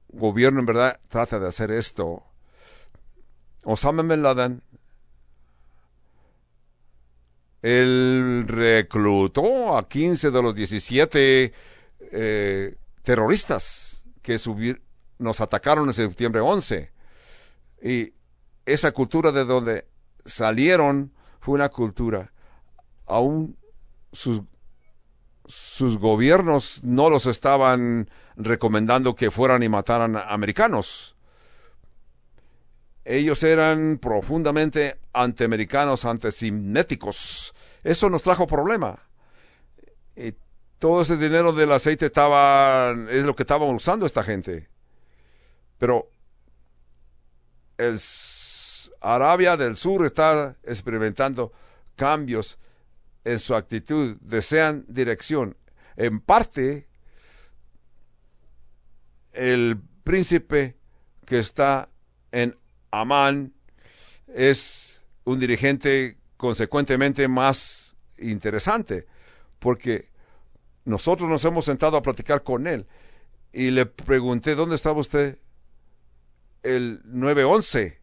gobierno 0.10 0.60
en 0.60 0.66
verdad 0.66 1.00
trata 1.08 1.40
de 1.40 1.48
hacer 1.48 1.72
esto. 1.72 2.24
Osama 3.64 4.04
Bin 4.04 4.22
Laden, 4.22 4.62
él 7.62 8.46
reclutó 8.48 9.78
a 9.78 9.88
15 9.88 10.30
de 10.30 10.42
los 10.42 10.54
17 10.54 11.54
eh, 12.12 12.76
terroristas 13.02 14.04
que 14.22 14.38
nos 15.18 15.42
atacaron 15.42 15.88
en 15.88 15.94
septiembre 15.94 16.42
11. 16.42 16.92
Y 17.82 18.14
esa 18.66 18.92
cultura 18.92 19.32
de 19.32 19.46
donde 19.46 19.88
salieron 20.26 21.16
fue 21.40 21.56
una 21.56 21.70
cultura. 21.70 22.32
Aún 23.06 23.58
sus, 24.12 24.42
sus 25.46 25.98
gobiernos 25.98 26.84
no 26.84 27.10
los 27.10 27.26
estaban 27.26 28.10
recomendando 28.36 29.16
que 29.16 29.32
fueran 29.32 29.64
y 29.64 29.70
mataran 29.70 30.16
a 30.16 30.22
americanos. 30.30 31.16
Ellos 33.04 33.44
eran 33.44 34.00
profundamente 34.00 35.00
antiamericanos, 35.14 36.06
antisiméticos. 36.06 37.54
Eso 37.84 38.10
nos 38.10 38.24
trajo 38.24 38.48
problema. 38.48 38.98
Y 40.16 40.34
todo 40.80 41.02
ese 41.02 41.16
dinero 41.16 41.54
del 41.54 41.72
aceite 41.72 42.08
estaba, 42.08 42.96
es 43.12 43.24
lo 43.24 43.36
que 43.36 43.44
estaban 43.44 43.70
usando 43.70 44.08
esta 44.08 44.24
gente. 44.24 44.70
Pero 45.78 46.10
el 47.78 48.00
Arabia 49.02 49.58
del 49.58 49.76
Sur 49.76 50.06
está 50.06 50.56
experimentando 50.64 51.52
cambios 51.96 52.60
en 53.24 53.40
su 53.40 53.56
actitud, 53.56 54.18
desean 54.22 54.86
dirección. 54.88 55.58
En 55.96 56.20
parte, 56.20 56.88
el 59.32 59.80
príncipe 60.04 60.78
que 61.26 61.40
está 61.40 61.90
en 62.32 62.56
Amán 62.92 63.54
es 64.28 65.02
un 65.24 65.40
dirigente 65.40 66.18
consecuentemente 66.38 67.28
más 67.28 67.96
interesante, 68.18 69.08
porque 69.60 70.10
nosotros 70.86 71.28
nos 71.30 71.44
hemos 71.46 71.66
sentado 71.66 71.98
a 71.98 72.02
platicar 72.02 72.44
con 72.44 72.68
él 72.68 72.86
y 73.52 73.72
le 73.72 73.86
pregunté, 73.86 74.54
¿dónde 74.54 74.76
estaba 74.76 75.00
usted 75.00 75.40
el 76.62 77.02
9-11? 77.04 77.98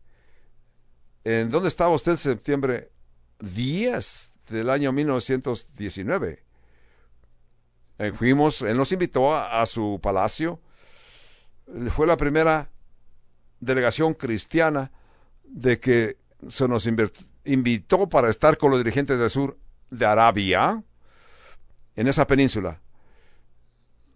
¿En 1.25 1.51
dónde 1.51 1.69
estaba 1.69 1.95
usted 1.95 2.13
en 2.13 2.19
septiembre 2.19 2.91
10 3.39 4.33
del 4.49 4.71
año 4.71 4.93
1919? 4.93 6.43
Eh, 7.99 8.13
fuimos, 8.13 8.63
él 8.63 8.77
nos 8.77 8.91
invitó 8.91 9.37
a, 9.37 9.65
su 9.67 10.01
palacio. 10.03 10.59
Fue 11.95 12.09
la 12.09 12.17
primera 12.17 12.71
delegación 13.61 14.15
cristiana 14.15 14.91
de 15.45 15.79
que 15.79 16.17
se 16.49 16.67
nos 16.67 16.89
invitó 17.45 18.09
para 18.09 18.29
estar 18.29 18.59
con 18.59 18.71
los 18.71 18.81
dirigentes 18.81 19.17
del 19.19 19.31
sur 19.31 19.57
de 19.91 20.05
Arabia 20.05 20.83
en 21.95 22.09
esa 22.09 22.27
península. 22.27 22.81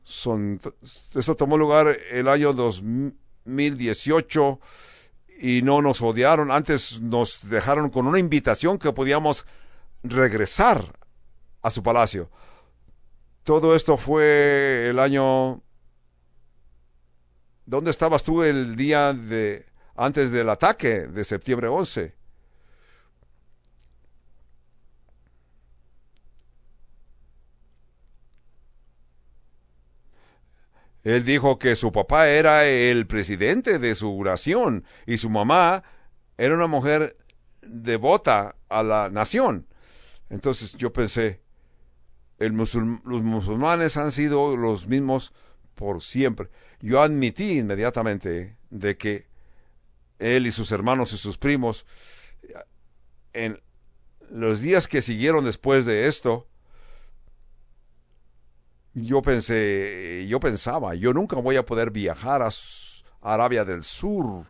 Eso 0.05 1.37
tomó 1.37 1.57
lugar 1.57 1.97
el 2.11 2.27
año 2.27 2.53
2018 2.53 4.59
y 5.41 5.63
no 5.63 5.83
nos 5.83 6.03
odiaron. 6.03 6.51
Antes 6.51 7.01
nos 7.01 7.49
dejaron 7.49 7.91
con 7.91 8.07
una 8.07 8.19
invitación 8.19 8.79
que 8.79 8.93
podíamos 8.93 9.47
regresar 10.03 10.99
a 11.63 11.71
su 11.71 11.83
palacio. 11.83 12.31
Todo 13.43 13.75
esto 13.77 13.97
fue 13.97 14.89
el 14.91 14.99
año... 14.99 15.63
¿Dónde 17.65 17.91
estabas 17.91 18.23
tú 18.23 18.43
el 18.43 18.77
día 18.77 19.13
de 19.13 19.67
antes 19.97 20.31
del 20.31 20.49
ataque 20.51 21.09
de 21.09 21.25
septiembre 21.25 21.67
11? 21.67 22.15
Él 31.07 31.25
dijo 31.25 31.61
que 31.61 31.77
su 31.77 31.93
papá 31.93 32.29
era 32.29 32.67
el 32.67 33.07
presidente 33.07 33.79
de 33.79 33.95
su 33.95 34.25
nación 34.25 34.85
y 35.07 35.19
su 35.19 35.31
mamá 35.31 35.85
era 36.37 36.53
una 36.53 36.67
mujer 36.67 37.17
devota 37.63 38.57
a 38.69 38.83
la 38.83 39.09
nación. 39.09 39.69
Entonces 40.31 40.73
yo 40.73 40.93
pensé, 40.93 41.43
los 42.39 42.75
musulmanes 43.23 43.97
han 43.97 44.11
sido 44.11 44.57
los 44.57 44.89
mismos 44.89 45.33
por 45.77 46.03
siempre. 46.03 46.49
Yo 46.81 47.01
admití 47.01 47.57
inmediatamente 47.57 48.57
de 48.71 48.97
que 48.97 49.29
él 50.19 50.49
y 50.49 50.51
sus 50.51 50.73
hermanos 50.73 51.13
y 51.13 51.19
sus 51.19 51.39
primos, 51.39 51.87
en 53.33 53.61
los 54.29 54.61
días 54.61 54.89
que 54.89 55.03
siguieron 55.03 55.45
después 55.45 55.87
de 55.87 56.09
esto, 56.09 56.49
yo 58.97 59.21
pensé, 59.21 60.27
yo 60.27 60.41
pensaba, 60.41 60.95
yo 60.95 61.13
nunca 61.13 61.37
voy 61.37 61.57
a 61.57 61.67
poder 61.67 61.91
viajar 61.91 62.41
a 62.41 62.51
Arabia 63.21 63.63
del 63.63 63.83
Sur, 63.83 64.47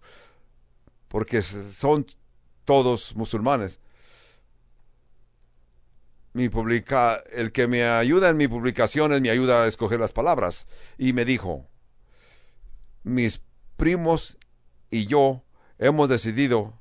porque 1.09 1.42
son 1.42 2.06
todos 2.64 3.16
musulmanes. 3.16 3.80
Mi 6.32 6.48
publica, 6.48 7.16
el 7.32 7.50
que 7.50 7.66
me 7.66 7.85
ayuda 7.85 8.28
en 8.28 8.37
mi 8.37 8.46
publicaciones 8.46 9.20
me 9.20 9.30
ayuda 9.30 9.64
a 9.64 9.66
escoger 9.66 9.98
las 9.98 10.12
palabras. 10.12 10.68
Y 10.96 11.12
me 11.12 11.24
dijo, 11.24 11.66
mis 13.02 13.40
primos 13.76 14.38
y 14.90 15.06
yo 15.06 15.42
hemos 15.78 16.09
decidido, 16.09 16.78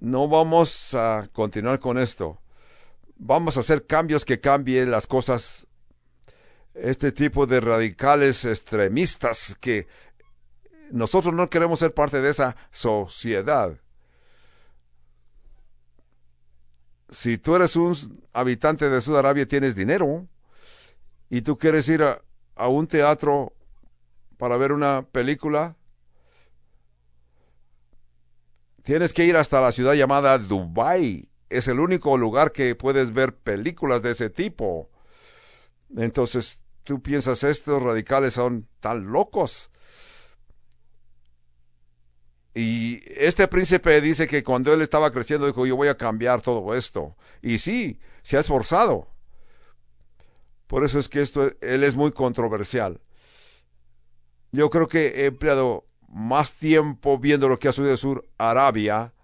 no 0.00 0.28
vamos 0.28 0.94
a 0.94 1.28
continuar 1.34 1.78
con 1.78 1.98
esto 1.98 2.40
vamos 3.18 3.56
a 3.56 3.60
hacer 3.60 3.86
cambios 3.86 4.24
que 4.24 4.40
cambien 4.40 4.90
las 4.90 5.06
cosas. 5.06 5.66
Este 6.74 7.10
tipo 7.10 7.46
de 7.46 7.60
radicales 7.60 8.44
extremistas 8.44 9.56
que 9.60 9.88
nosotros 10.90 11.34
no 11.34 11.50
queremos 11.50 11.80
ser 11.80 11.92
parte 11.92 12.20
de 12.20 12.30
esa 12.30 12.56
sociedad. 12.70 13.76
Si 17.10 17.36
tú 17.36 17.56
eres 17.56 17.74
un 17.74 18.22
habitante 18.32 18.88
de 18.88 19.00
Sudarabia 19.00 19.42
y 19.42 19.46
tienes 19.46 19.74
dinero 19.74 20.28
y 21.28 21.42
tú 21.42 21.56
quieres 21.56 21.88
ir 21.88 22.02
a, 22.02 22.22
a 22.54 22.68
un 22.68 22.86
teatro 22.86 23.54
para 24.36 24.56
ver 24.56 24.72
una 24.72 25.02
película, 25.02 25.74
tienes 28.82 29.12
que 29.12 29.24
ir 29.24 29.36
hasta 29.36 29.60
la 29.60 29.72
ciudad 29.72 29.94
llamada 29.94 30.38
Dubai 30.38 31.27
es 31.50 31.68
el 31.68 31.80
único 31.80 32.16
lugar 32.16 32.52
que 32.52 32.74
puedes 32.74 33.12
ver 33.12 33.36
películas 33.36 34.02
de 34.02 34.12
ese 34.12 34.30
tipo. 34.30 34.90
Entonces, 35.96 36.60
tú 36.84 37.02
piensas, 37.02 37.44
estos 37.44 37.82
radicales 37.82 38.34
son 38.34 38.68
tan 38.80 39.06
locos. 39.06 39.70
Y 42.54 43.02
este 43.16 43.46
príncipe 43.46 44.00
dice 44.00 44.26
que 44.26 44.42
cuando 44.42 44.72
él 44.72 44.82
estaba 44.82 45.12
creciendo 45.12 45.46
dijo, 45.46 45.64
yo 45.64 45.76
voy 45.76 45.88
a 45.88 45.96
cambiar 45.96 46.42
todo 46.42 46.74
esto. 46.74 47.16
Y 47.40 47.58
sí, 47.58 48.00
se 48.22 48.36
ha 48.36 48.40
esforzado. 48.40 49.08
Por 50.66 50.84
eso 50.84 50.98
es 50.98 51.08
que 51.08 51.22
esto, 51.22 51.50
él 51.60 51.84
es 51.84 51.94
muy 51.94 52.12
controversial. 52.12 53.00
Yo 54.50 54.70
creo 54.70 54.88
que 54.88 55.22
he 55.22 55.26
empleado 55.26 55.86
más 56.08 56.52
tiempo 56.52 57.18
viendo 57.18 57.48
lo 57.48 57.58
que 57.58 57.68
ha 57.68 57.72
sucedido 57.72 57.92
en 57.92 57.98
Sur 57.98 58.28
Arabia 58.38 59.14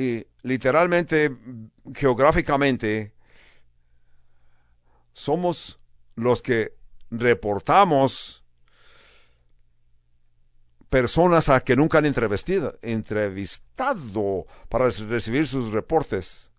y 0.00 0.26
literalmente, 0.42 1.36
geográficamente, 1.94 3.12
somos 5.12 5.78
los 6.14 6.40
que 6.40 6.74
reportamos 7.10 8.42
personas 10.88 11.50
a 11.50 11.60
que 11.60 11.76
nunca 11.76 11.98
han 11.98 12.06
entrevistado, 12.06 12.78
para 14.70 14.88
recibir 14.88 15.46
sus 15.46 15.70
reportes. 15.70 16.50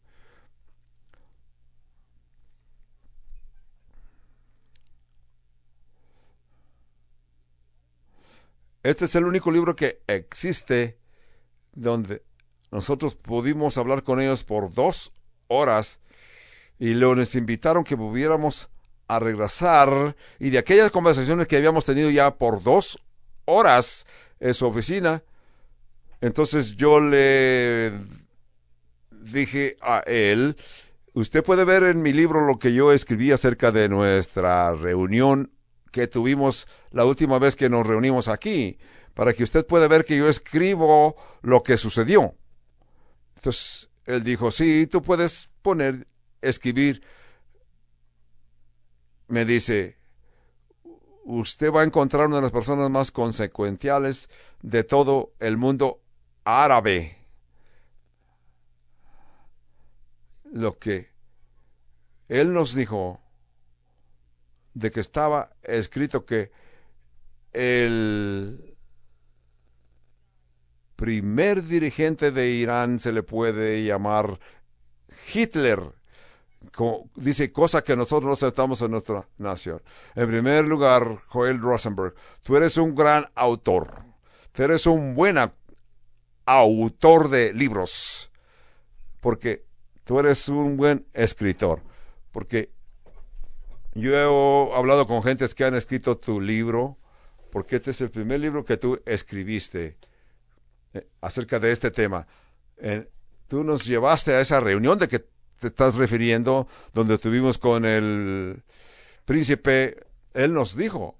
Este 8.83 9.05
es 9.05 9.15
el 9.15 9.25
único 9.25 9.49
libro 9.51 9.75
que 9.75 10.03
existe 10.05 10.99
donde 11.71 12.21
nosotros 12.71 13.15
pudimos 13.15 13.77
hablar 13.77 14.03
con 14.03 14.21
ellos 14.21 14.43
por 14.43 14.73
dos 14.73 15.11
horas 15.47 15.99
y 16.79 16.93
luego 16.93 17.15
nos 17.15 17.35
invitaron 17.35 17.83
que 17.83 17.95
volviéramos 17.95 18.69
a 19.07 19.19
regresar 19.19 20.15
y 20.39 20.49
de 20.49 20.57
aquellas 20.57 20.89
conversaciones 20.89 21.47
que 21.47 21.57
habíamos 21.57 21.85
tenido 21.85 22.09
ya 22.09 22.35
por 22.35 22.63
dos 22.63 22.97
horas 23.45 24.07
en 24.39 24.53
su 24.53 24.65
oficina, 24.65 25.21
entonces 26.21 26.75
yo 26.75 26.99
le 27.01 27.91
dije 29.11 29.77
a 29.81 29.99
él, 30.05 30.55
usted 31.13 31.43
puede 31.43 31.65
ver 31.65 31.83
en 31.83 32.01
mi 32.01 32.13
libro 32.13 32.45
lo 32.45 32.57
que 32.57 32.73
yo 32.73 32.93
escribí 32.93 33.31
acerca 33.31 33.71
de 33.71 33.89
nuestra 33.89 34.73
reunión 34.73 35.51
que 35.91 36.07
tuvimos 36.07 36.67
la 36.91 37.05
última 37.05 37.37
vez 37.37 37.55
que 37.55 37.69
nos 37.69 37.85
reunimos 37.85 38.27
aquí, 38.27 38.77
para 39.13 39.33
que 39.33 39.43
usted 39.43 39.65
pueda 39.65 39.87
ver 39.87 40.05
que 40.05 40.17
yo 40.17 40.29
escribo 40.29 41.17
lo 41.41 41.63
que 41.63 41.75
sucedió. 41.75 42.35
Entonces 43.41 43.89
él 44.05 44.23
dijo, 44.23 44.51
sí, 44.51 44.85
tú 44.85 45.01
puedes 45.01 45.49
poner, 45.63 46.07
escribir. 46.41 47.01
Me 49.27 49.45
dice, 49.45 49.97
usted 51.23 51.71
va 51.71 51.81
a 51.81 51.85
encontrar 51.85 52.27
una 52.27 52.35
de 52.35 52.43
las 52.43 52.51
personas 52.51 52.91
más 52.91 53.11
consecuenciales 53.11 54.29
de 54.61 54.83
todo 54.83 55.33
el 55.39 55.57
mundo 55.57 56.03
árabe. 56.43 57.17
Lo 60.43 60.77
que 60.77 61.09
él 62.27 62.53
nos 62.53 62.75
dijo 62.75 63.21
de 64.75 64.91
que 64.91 64.99
estaba 64.99 65.55
escrito 65.63 66.27
que 66.27 66.51
el 67.53 68.70
primer 71.01 71.63
dirigente 71.63 72.29
de 72.29 72.51
Irán 72.51 72.99
se 72.99 73.11
le 73.11 73.23
puede 73.23 73.83
llamar 73.83 74.39
Hitler. 75.33 75.81
dice, 77.15 77.51
cosa 77.51 77.83
que 77.83 77.95
nosotros 77.95 78.25
no 78.25 78.33
aceptamos 78.33 78.83
en 78.83 78.91
nuestra 78.91 79.27
nación. 79.39 79.81
En 80.13 80.29
primer 80.29 80.65
lugar, 80.65 81.17
Joel 81.25 81.59
Rosenberg, 81.59 82.13
tú 82.43 82.55
eres 82.55 82.77
un 82.77 82.93
gran 82.93 83.31
autor. 83.33 83.87
Tú 84.51 84.61
eres 84.61 84.85
un 84.85 85.15
buen 85.15 85.39
autor 86.45 87.29
de 87.29 87.51
libros. 87.51 88.29
Porque 89.21 89.65
tú 90.03 90.19
eres 90.19 90.49
un 90.49 90.77
buen 90.77 91.07
escritor. 91.15 91.81
Porque 92.31 92.69
yo 93.95 94.13
he 94.13 94.77
hablado 94.77 95.07
con 95.07 95.23
gentes 95.23 95.55
que 95.55 95.65
han 95.65 95.73
escrito 95.73 96.19
tu 96.19 96.39
libro, 96.39 96.99
porque 97.51 97.77
este 97.77 97.89
es 97.89 98.01
el 98.01 98.11
primer 98.11 98.39
libro 98.39 98.65
que 98.65 98.77
tú 98.77 99.01
escribiste 99.07 99.97
acerca 101.21 101.59
de 101.59 101.71
este 101.71 101.91
tema. 101.91 102.27
Eh, 102.77 103.07
tú 103.47 103.63
nos 103.63 103.85
llevaste 103.85 104.33
a 104.33 104.41
esa 104.41 104.59
reunión 104.59 104.97
de 104.97 105.07
que 105.07 105.19
te 105.19 105.67
estás 105.67 105.95
refiriendo, 105.95 106.67
donde 106.93 107.15
estuvimos 107.15 107.57
con 107.57 107.85
el 107.85 108.63
príncipe. 109.25 110.05
Él 110.33 110.53
nos 110.53 110.75
dijo, 110.75 111.15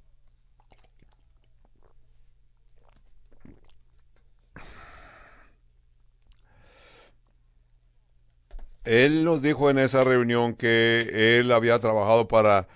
Él 8.83 9.23
nos 9.23 9.41
dijo 9.41 9.69
en 9.69 9.77
esa 9.77 10.01
reunión 10.01 10.55
que 10.55 11.39
él 11.39 11.51
había 11.51 11.77
trabajado 11.79 12.27
para 12.27 12.67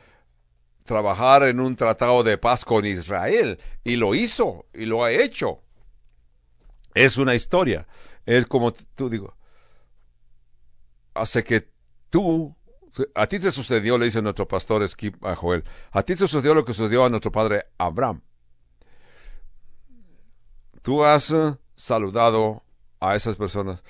trabajar 0.84 1.44
en 1.44 1.60
un 1.60 1.76
tratado 1.76 2.24
de 2.24 2.38
paz 2.38 2.64
con 2.64 2.86
Israel 2.86 3.60
y 3.84 3.96
lo 3.96 4.14
hizo 4.14 4.68
y 4.74 4.86
lo 4.86 5.04
ha 5.04 5.12
hecho. 5.12 5.65
Es 6.96 7.18
una 7.18 7.36
historia. 7.36 7.88
Es 8.26 8.48
como 8.48 8.74
tú 8.74 9.10
digo, 9.10 9.36
hace 11.14 11.44
que 11.44 11.70
tú, 12.10 12.56
a 13.14 13.28
ti 13.28 13.40
te 13.40 13.52
sucedió, 13.52 13.98
le 14.00 14.06
dice 14.06 14.22
nuestro 14.22 14.48
pastor 14.48 14.88
Skip 14.88 15.24
a 15.24 15.36
Joel, 15.36 15.64
a 15.92 16.02
ti 16.02 16.16
te 16.16 16.28
sucedió 16.28 16.56
lo 16.56 16.66
que 16.66 16.74
sucedió 16.74 17.06
a 17.06 17.10
nuestro 17.10 17.32
padre 17.32 17.66
Abraham. 17.78 18.22
Tú 20.82 21.04
has 21.04 21.32
eh, 21.32 21.56
saludado 21.76 22.64
a 23.00 23.16
esas 23.16 23.36
personas 23.36 23.84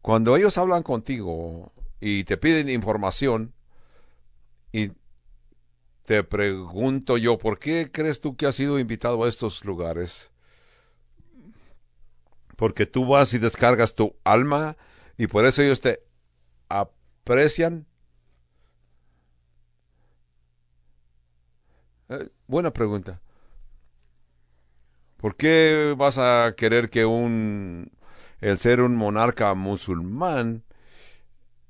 cuando 0.00 0.36
ellos 0.36 0.56
hablan 0.58 0.82
contigo 0.82 1.72
y 2.00 2.24
te 2.24 2.36
piden 2.36 2.68
información 2.68 3.54
y 4.72 4.92
te 6.04 6.24
pregunto 6.24 7.18
yo, 7.18 7.38
¿por 7.38 7.58
qué 7.58 7.90
crees 7.92 8.20
tú 8.20 8.34
que 8.34 8.46
has 8.46 8.54
sido 8.54 8.78
invitado 8.78 9.24
a 9.24 9.28
estos 9.28 9.64
lugares? 9.64 10.32
Porque 12.58 12.86
tú 12.86 13.06
vas 13.06 13.32
y 13.34 13.38
descargas 13.38 13.94
tu 13.94 14.16
alma 14.24 14.76
y 15.16 15.28
por 15.28 15.44
eso 15.44 15.62
ellos 15.62 15.80
te 15.80 16.02
aprecian. 16.68 17.86
Eh, 22.08 22.28
buena 22.48 22.72
pregunta. 22.72 23.20
¿Por 25.18 25.36
qué 25.36 25.94
vas 25.96 26.18
a 26.18 26.54
querer 26.56 26.90
que 26.90 27.06
un 27.06 27.92
el 28.40 28.58
ser 28.58 28.80
un 28.80 28.96
monarca 28.96 29.54
musulmán 29.54 30.64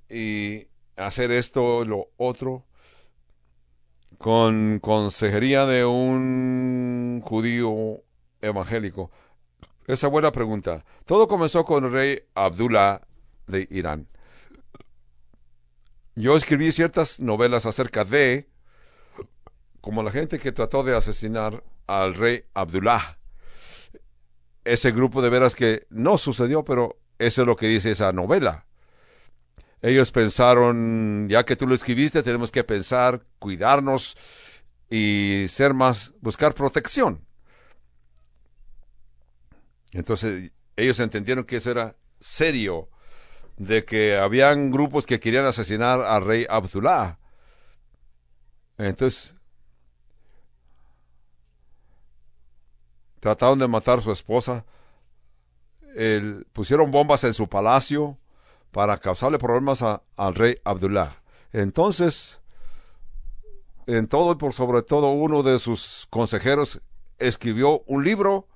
y 0.09 0.69
hacer 0.97 1.31
esto, 1.33 1.85
lo 1.85 2.09
otro, 2.17 2.65
con 4.17 4.79
consejería 4.81 5.67
de 5.67 5.85
un 5.85 7.21
judío 7.23 8.03
evangélico. 8.41 9.11
Esa 9.89 10.07
buena 10.07 10.31
pregunta. 10.33 10.85
Todo 11.07 11.27
comenzó 11.27 11.65
con 11.65 11.87
el 11.87 11.93
rey 11.93 12.21
Abdullah 12.35 13.01
de 13.47 13.67
Irán. 13.71 14.07
Yo 16.15 16.37
escribí 16.37 16.71
ciertas 16.73 17.21
novelas 17.21 17.65
acerca 17.65 18.05
de 18.05 18.51
como 19.81 20.03
la 20.03 20.11
gente 20.11 20.39
que 20.39 20.53
trató 20.53 20.83
de 20.83 20.95
asesinar 20.95 21.65
al 21.87 22.15
rey 22.15 22.45
Abdullah 22.53 23.17
ese 24.65 24.93
grupo 24.93 25.23
de 25.23 25.31
veras 25.31 25.57
que 25.57 25.87
no 25.89 26.19
sucedió, 26.19 26.67
pero 26.67 26.99
eso 27.19 27.41
es 27.41 27.47
lo 27.47 27.57
que 27.57 27.69
dice 27.69 27.93
esa 27.93 28.13
novela. 28.13 28.67
Ellos 29.81 30.11
pensaron, 30.11 31.29
ya 31.31 31.45
que 31.47 31.57
tú 31.57 31.67
lo 31.67 31.75
escribiste, 31.75 32.23
tenemos 32.23 32.53
que 32.53 32.63
pensar, 32.63 33.25
cuidarnos 33.39 34.19
y 34.91 35.47
ser 35.49 35.73
más, 35.73 36.13
buscar 36.21 36.53
protección. 36.53 37.28
Entonces 39.93 40.53
ellos 40.77 41.01
entendieron 41.01 41.45
que 41.45 41.57
eso 41.57 41.71
era 41.71 41.97
serio, 42.21 42.89
de 43.57 43.85
que 43.85 44.17
habían 44.17 44.71
grupos 44.71 45.07
que 45.07 45.19
querían 45.19 45.45
asesinar 45.45 46.01
al 46.03 46.25
rey 46.25 46.47
Abdullah. 46.49 47.19
Entonces 48.77 49.35
trataron 53.21 53.59
de 53.59 53.67
matar 53.67 53.99
a 53.99 54.03
su 54.03 54.13
esposa, 54.13 54.65
pusieron 56.53 56.91
bombas 56.91 57.25
en 57.25 57.35
su 57.35 57.49
palacio 57.49 58.17
para 58.71 58.99
causarle 58.99 59.39
problemas 59.39 59.83
al 59.83 60.35
rey 60.35 60.61
Abdullah. 60.63 61.21
Entonces, 61.53 62.41
en 63.87 64.07
todo 64.07 64.33
y 64.33 64.37
por 64.37 64.53
sobre 64.53 64.83
todo 64.83 65.11
uno 65.11 65.43
de 65.43 65.59
sus 65.59 66.07
consejeros 66.11 66.81
escribió 67.19 67.81
un 67.87 68.05
libro 68.05 68.47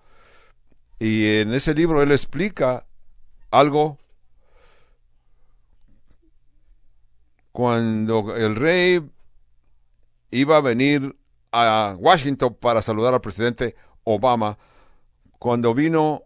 y 1.02 1.40
en 1.40 1.52
ese 1.52 1.74
libro 1.74 2.00
él 2.00 2.12
explica 2.12 2.86
algo 3.50 3.98
cuando 7.50 8.36
el 8.36 8.54
rey 8.54 9.10
iba 10.30 10.58
a 10.58 10.60
venir 10.60 11.16
a 11.50 11.96
Washington 11.98 12.54
para 12.54 12.82
saludar 12.82 13.14
al 13.14 13.20
presidente 13.20 13.74
Obama, 14.04 14.58
cuando 15.40 15.74
vino 15.74 16.22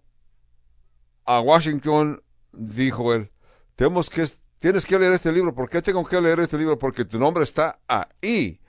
a 1.24 1.40
Washington, 1.40 2.22
dijo 2.52 3.14
él, 3.14 3.30
tenemos 3.76 4.10
que, 4.10 4.28
tienes 4.58 4.84
que 4.84 4.98
leer 4.98 5.14
este 5.14 5.32
libro. 5.32 5.54
¿Por 5.54 5.70
qué 5.70 5.80
tengo 5.80 6.04
que 6.04 6.20
leer 6.20 6.40
este 6.40 6.58
libro? 6.58 6.78
Porque 6.78 7.06
tu 7.06 7.18
nombre 7.18 7.44
está 7.44 7.78
ahí. 7.88 8.60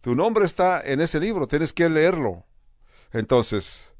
Tu 0.00 0.14
nombre 0.14 0.46
está 0.46 0.80
en 0.80 1.02
ese 1.02 1.20
libro, 1.20 1.46
tienes 1.46 1.74
que 1.74 1.90
leerlo. 1.90 2.46
Entonces, 3.12 3.90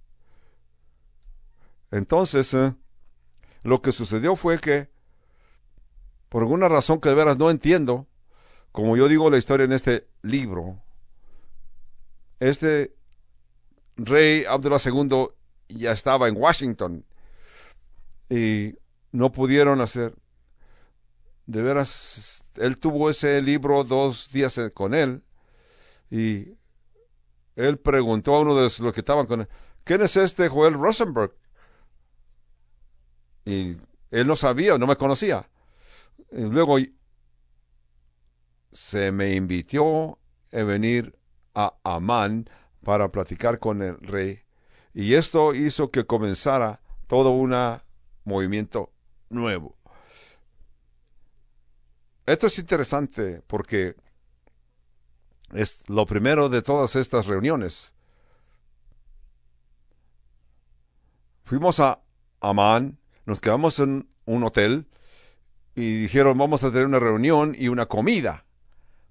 entonces, 1.91 2.55
eh, 2.55 2.75
lo 3.63 3.83
que 3.83 3.93
sucedió 3.93 4.37
fue 4.37 4.59
que, 4.59 4.91
por 6.29 6.43
alguna 6.43 6.69
razón 6.69 7.01
que 7.01 7.09
de 7.09 7.15
veras 7.15 7.39
no 7.39 7.51
entiendo, 7.51 8.07
como 8.73 8.97
yo 8.97 9.09
digo 9.09 9.31
la 9.31 9.39
historia 9.39 9.65
en 9.65 9.73
este 9.73 10.09
libro, 10.23 10.81
este 12.39 12.95
rey 13.97 14.45
Abdullah 14.45 14.79
II 14.85 15.29
ya 15.69 15.93
estaba 15.93 16.29
en 16.29 16.37
Washington 16.37 17.05
y 18.29 18.75
no 19.13 19.33
pudieron 19.33 19.81
hacer. 19.81 20.15
De 21.47 21.63
veras, 21.63 22.45
él 22.57 22.79
tuvo 22.79 23.11
ese 23.11 23.43
libro 23.43 23.83
dos 23.83 24.31
días 24.31 24.59
con 24.73 24.95
él 24.95 25.23
y 26.11 26.55
él 27.57 27.79
preguntó 27.79 28.37
a 28.37 28.41
uno 28.41 28.55
de 28.55 28.63
los 28.63 28.95
que 28.95 29.01
estaban 29.01 29.27
con 29.27 29.43
él, 29.43 29.49
¿quién 29.83 30.01
es 30.03 30.17
este 30.17 30.49
Joel 30.49 30.75
Rosenberg? 30.75 31.35
Y 33.51 33.77
él 34.13 34.27
no 34.29 34.37
sabía, 34.37 34.79
no 34.79 34.87
me 34.87 34.95
conocía. 34.95 35.51
Y 36.31 36.43
luego 36.43 36.77
se 38.71 39.11
me 39.11 39.35
invitó 39.35 40.21
a 40.53 40.63
venir 40.63 41.19
a 41.55 41.75
Amán 41.83 42.49
para 42.85 43.11
platicar 43.11 43.59
con 43.59 43.83
el 43.83 43.99
rey. 43.99 44.43
Y 44.95 45.15
esto 45.15 45.53
hizo 45.53 45.91
que 45.91 46.07
comenzara 46.07 46.81
todo 47.09 47.31
un 47.31 47.57
movimiento 48.25 48.93
nuevo. 49.29 49.77
Esto 52.25 52.47
es 52.47 52.57
interesante 52.61 53.43
porque 53.49 53.97
es 55.53 55.89
lo 55.89 56.07
primero 56.07 56.49
de 56.49 56.63
todas 56.63 56.95
estas 56.95 57.27
reuniones. 57.27 57.95
Fuimos 61.43 61.81
a 61.81 62.01
Amán, 62.41 63.00
nos 63.27 63.41
quedamos 63.41 63.79
en 63.79 64.09
un 64.25 64.45
hotel 64.45 64.87
y 65.75 66.03
dijeron 66.03 66.37
vamos 66.39 66.65
a 66.65 66.71
tener 66.71 66.87
una 66.87 66.99
reunión 66.99 67.55
y 67.59 67.69
una 67.69 67.87
comida. 67.87 68.45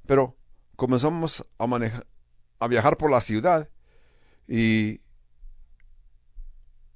Pero 0.05 0.35
comenzamos 0.75 1.43
a 1.57 1.67
manejar, 1.67 2.05
a 2.59 2.67
viajar 2.67 2.97
por 2.97 3.11
la 3.11 3.21
ciudad 3.21 3.69
y 4.47 5.01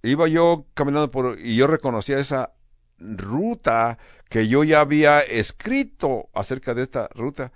iba 0.01 0.27
yo 0.27 0.65
caminando 0.73 1.11
por 1.11 1.39
y 1.39 1.55
yo 1.55 1.67
reconocía 1.67 2.19
esa 2.19 2.53
ruta 2.99 3.97
que 4.29 4.47
yo 4.47 4.63
ya 4.63 4.81
había 4.81 5.21
escrito 5.21 6.29
acerca 6.33 6.73
de 6.73 6.83
esta 6.83 7.07
ruta. 7.13 7.51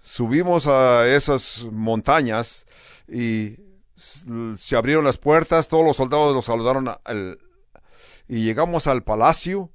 Subimos 0.00 0.66
a 0.66 1.06
esas 1.08 1.66
montañas 1.70 2.66
y 3.08 3.56
se 3.94 4.76
abrieron 4.76 5.04
las 5.04 5.18
puertas, 5.18 5.68
todos 5.68 5.84
los 5.84 5.96
soldados 5.96 6.34
nos 6.34 6.44
saludaron 6.44 6.88
al, 7.04 7.38
y 8.28 8.44
llegamos 8.44 8.86
al 8.86 9.02
palacio. 9.02 9.70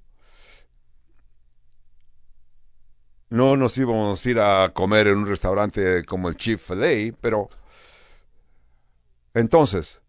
No 3.30 3.58
nos 3.58 3.78
íbamos 3.78 4.24
a 4.24 4.30
ir 4.30 4.40
a 4.40 4.72
comer 4.74 5.08
en 5.08 5.18
un 5.18 5.28
restaurante 5.28 6.06
como 6.06 6.30
el 6.30 6.38
Chief 6.38 6.62
Filet, 6.62 7.16
pero 7.20 7.50
entonces 9.34 10.02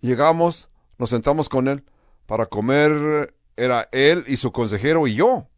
llegamos, 0.00 0.68
nos 0.96 1.10
sentamos 1.10 1.48
con 1.48 1.66
él 1.66 1.84
para 2.26 2.46
comer, 2.46 3.34
era 3.56 3.88
él 3.90 4.24
y 4.28 4.36
su 4.36 4.52
consejero 4.52 5.08
y 5.08 5.14
yo. 5.14 5.48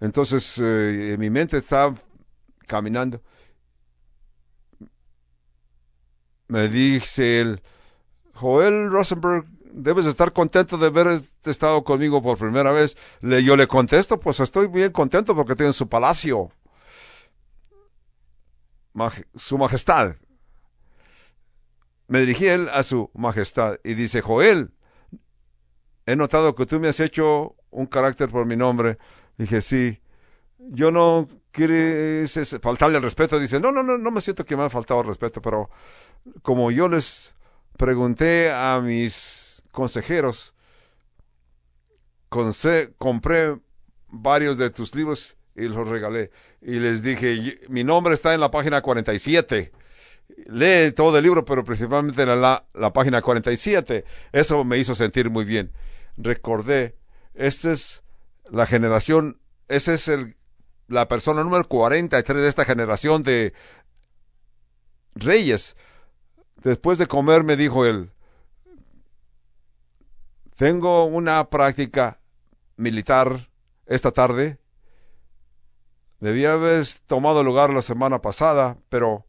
Entonces 0.00 0.60
eh, 0.62 1.16
mi 1.18 1.30
mente 1.30 1.56
estaba 1.56 1.94
caminando. 2.66 3.20
Me 6.48 6.68
dice 6.68 7.40
él, 7.40 7.62
Joel 8.34 8.90
Rosenberg 8.90 9.46
debes 9.72 10.06
estar 10.06 10.32
contento 10.32 10.78
de 10.78 10.86
haber 10.86 11.22
estado 11.44 11.82
conmigo 11.84 12.22
por 12.22 12.38
primera 12.38 12.72
vez. 12.72 12.96
Yo 13.20 13.56
le 13.56 13.66
contesto, 13.66 14.20
pues 14.20 14.40
estoy 14.40 14.68
bien 14.68 14.92
contento 14.92 15.34
porque 15.34 15.56
tiene 15.56 15.72
su 15.72 15.88
palacio. 15.88 16.50
su 19.34 19.58
majestad. 19.58 20.16
Me 22.08 22.20
dirigí 22.20 22.46
él 22.46 22.68
a 22.72 22.82
su 22.82 23.10
majestad 23.14 23.78
y 23.84 23.94
dice, 23.94 24.20
Joel, 24.20 24.72
he 26.04 26.16
notado 26.16 26.54
que 26.54 26.66
tú 26.66 26.78
me 26.78 26.88
has 26.88 27.00
hecho 27.00 27.56
un 27.70 27.86
carácter 27.86 28.28
por 28.28 28.44
mi 28.44 28.56
nombre. 28.56 28.98
Dije, 29.38 29.62
sí, 29.62 30.00
yo 30.58 30.90
no 30.90 31.26
quiero 31.52 32.26
faltarle 32.60 32.98
el 32.98 33.02
respeto. 33.02 33.38
Dice, 33.38 33.60
no, 33.60 33.72
no, 33.72 33.82
no, 33.82 33.96
no 33.96 34.10
me 34.10 34.20
siento 34.20 34.44
que 34.44 34.56
me 34.56 34.64
ha 34.64 34.70
faltado 34.70 35.00
el 35.00 35.06
respeto, 35.06 35.40
pero 35.40 35.70
como 36.42 36.70
yo 36.70 36.88
les 36.88 37.34
pregunté 37.78 38.52
a 38.52 38.80
mis 38.80 39.41
consejeros, 39.72 40.54
compré 42.98 43.58
varios 44.08 44.56
de 44.58 44.70
tus 44.70 44.94
libros 44.94 45.36
y 45.56 45.62
los 45.62 45.88
regalé. 45.88 46.30
Y 46.60 46.78
les 46.78 47.02
dije, 47.02 47.60
mi 47.68 47.82
nombre 47.82 48.14
está 48.14 48.34
en 48.34 48.40
la 48.40 48.50
página 48.50 48.80
47. 48.80 49.72
Lee 50.46 50.92
todo 50.94 51.18
el 51.18 51.24
libro, 51.24 51.44
pero 51.44 51.64
principalmente 51.64 52.22
en 52.22 52.40
la, 52.40 52.64
la 52.72 52.92
página 52.92 53.20
47. 53.20 54.04
Eso 54.32 54.64
me 54.64 54.78
hizo 54.78 54.94
sentir 54.94 55.28
muy 55.30 55.44
bien. 55.44 55.72
Recordé, 56.16 56.96
esta 57.34 57.72
es 57.72 58.02
la 58.50 58.66
generación, 58.66 59.38
esa 59.68 59.94
es 59.94 60.08
el, 60.08 60.36
la 60.88 61.08
persona 61.08 61.42
número 61.42 61.66
43 61.66 62.42
de 62.42 62.48
esta 62.48 62.64
generación 62.64 63.22
de 63.22 63.52
reyes. 65.14 65.76
Después 66.62 66.98
de 66.98 67.06
comer 67.06 67.44
me 67.44 67.56
dijo 67.56 67.86
él, 67.86 68.10
tengo 70.62 71.06
una 71.06 71.50
práctica 71.50 72.20
militar 72.76 73.48
esta 73.84 74.12
tarde. 74.12 74.60
Debía 76.20 76.52
haber 76.52 76.86
tomado 77.08 77.42
lugar 77.42 77.70
la 77.70 77.82
semana 77.82 78.22
pasada, 78.22 78.78
pero 78.88 79.26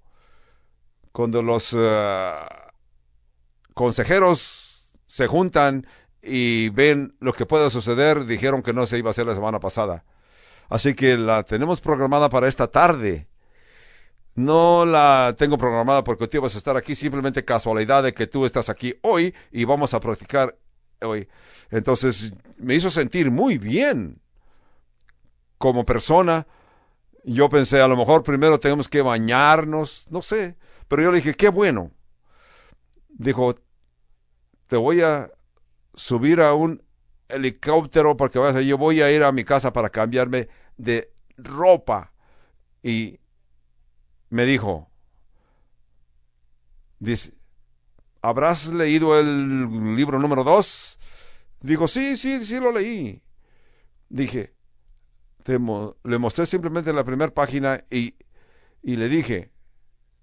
cuando 1.11 1.41
los 1.41 1.75
eh, 1.75 2.33
consejeros 3.73 4.93
se 5.07 5.25
juntan 5.25 5.87
y 6.21 6.69
ven 6.69 7.15
lo 7.19 7.33
que 7.33 7.47
puede 7.47 7.71
suceder, 7.71 8.25
dijeron 8.25 8.61
que 8.61 8.73
no 8.73 8.85
se 8.85 8.99
iba 8.99 9.09
a 9.09 9.13
hacer 9.13 9.25
la 9.25 9.33
semana 9.33 9.59
pasada. 9.59 10.05
Así 10.69 10.93
que 10.93 11.17
la 11.17 11.41
tenemos 11.41 11.81
programada 11.81 12.29
para 12.29 12.47
esta 12.47 12.67
tarde. 12.67 13.27
No 14.35 14.85
la 14.85 15.33
tengo 15.35 15.57
programada 15.57 16.03
porque 16.03 16.27
tú 16.27 16.41
vas 16.41 16.53
a 16.53 16.59
estar 16.59 16.77
aquí, 16.77 16.93
simplemente 16.93 17.43
casualidad 17.43 18.03
de 18.03 18.13
que 18.13 18.27
tú 18.27 18.45
estás 18.45 18.69
aquí 18.69 18.93
hoy 19.01 19.33
y 19.51 19.63
vamos 19.65 19.95
a 19.95 19.99
practicar 19.99 20.59
hoy. 21.03 21.27
Entonces 21.69 22.33
me 22.57 22.75
hizo 22.75 22.89
sentir 22.89 23.31
muy 23.31 23.57
bien 23.57 24.21
como 25.57 25.85
persona. 25.85 26.47
Yo 27.23 27.49
pensé, 27.49 27.81
a 27.81 27.87
lo 27.87 27.95
mejor 27.95 28.23
primero 28.23 28.59
tenemos 28.59 28.89
que 28.89 29.01
bañarnos, 29.01 30.05
no 30.09 30.21
sé, 30.21 30.57
pero 30.87 31.03
yo 31.03 31.11
le 31.11 31.17
dije, 31.17 31.33
qué 31.35 31.49
bueno. 31.49 31.91
Dijo, 33.09 33.55
te 34.67 34.75
voy 34.75 35.01
a 35.01 35.31
subir 35.93 36.41
a 36.41 36.53
un 36.53 36.83
helicóptero 37.29 38.17
porque 38.17 38.39
yo 38.65 38.77
voy 38.77 39.01
a 39.01 39.11
ir 39.11 39.23
a 39.23 39.31
mi 39.31 39.43
casa 39.43 39.71
para 39.71 39.89
cambiarme 39.89 40.49
de 40.77 41.11
ropa. 41.37 42.11
Y 42.81 43.19
me 44.29 44.45
dijo, 44.45 44.89
dice, 46.99 47.33
¿habrás 48.23 48.73
leído 48.73 49.19
el 49.19 49.95
libro 49.95 50.17
número 50.17 50.43
dos? 50.43 50.97
Dijo, 51.61 51.87
sí, 51.87 52.17
sí, 52.17 52.43
sí 52.43 52.59
lo 52.59 52.71
leí. 52.71 53.21
Dije, 54.09 54.53
le 55.45 56.17
mostré 56.17 56.45
simplemente 56.45 56.93
la 56.93 57.03
primera 57.03 57.33
página 57.33 57.83
y, 57.91 58.15
y 58.81 58.95
le 58.95 59.09
dije 59.09 59.51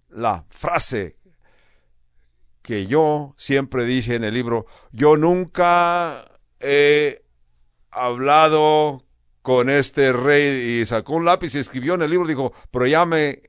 la 0.08 0.44
frase 0.48 1.16
que 2.62 2.86
yo 2.86 3.34
siempre 3.36 3.84
dije 3.84 4.14
en 4.14 4.24
el 4.24 4.34
libro, 4.34 4.66
yo 4.92 5.16
nunca 5.16 6.40
he 6.58 7.22
hablado 7.90 9.04
con 9.42 9.70
este 9.70 10.12
rey 10.12 10.80
y 10.80 10.86
sacó 10.86 11.14
un 11.14 11.24
lápiz 11.24 11.54
y 11.54 11.58
escribió 11.58 11.94
en 11.94 12.02
el 12.02 12.10
libro, 12.10 12.26
dijo, 12.26 12.52
pero 12.70 12.86
ya 12.86 13.06
me 13.06 13.42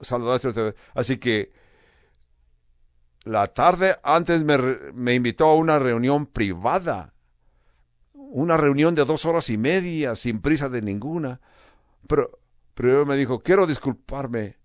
saludaste. 0.00 0.74
Así 0.94 1.18
que 1.18 1.52
la 3.24 3.46
tarde 3.48 3.96
antes 4.02 4.44
me, 4.44 5.14
invitó 5.14 5.46
a 5.46 5.56
una 5.56 5.78
reunión 5.78 6.26
privada, 6.26 7.14
una 8.12 8.56
reunión 8.56 8.94
de 8.94 9.04
dos 9.04 9.24
horas 9.24 9.48
y 9.48 9.56
media, 9.56 10.14
sin 10.14 10.40
prisa 10.40 10.68
de 10.68 10.82
ninguna. 10.82 11.40
Pero 12.06 12.38
primero 12.74 13.06
me 13.06 13.16
dijo, 13.16 13.40
quiero 13.40 13.66
disculparme. 13.66 14.58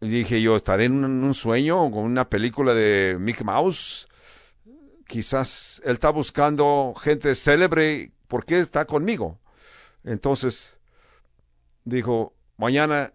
Y 0.00 0.08
dije 0.08 0.40
yo, 0.42 0.54
estaré 0.54 0.84
en 0.84 1.02
un, 1.02 1.34
sueño 1.34 1.90
con 1.90 2.04
una 2.04 2.28
película 2.28 2.74
de 2.74 3.16
Mickey 3.18 3.44
Mouse. 3.44 4.06
Quizás 5.06 5.80
él 5.84 5.94
está 5.94 6.10
buscando 6.10 6.94
gente 7.00 7.34
célebre. 7.34 8.12
¿Por 8.28 8.44
qué 8.44 8.58
está 8.58 8.84
conmigo? 8.84 9.40
Entonces 10.04 10.78
dijo, 11.84 12.34
mañana 12.58 13.14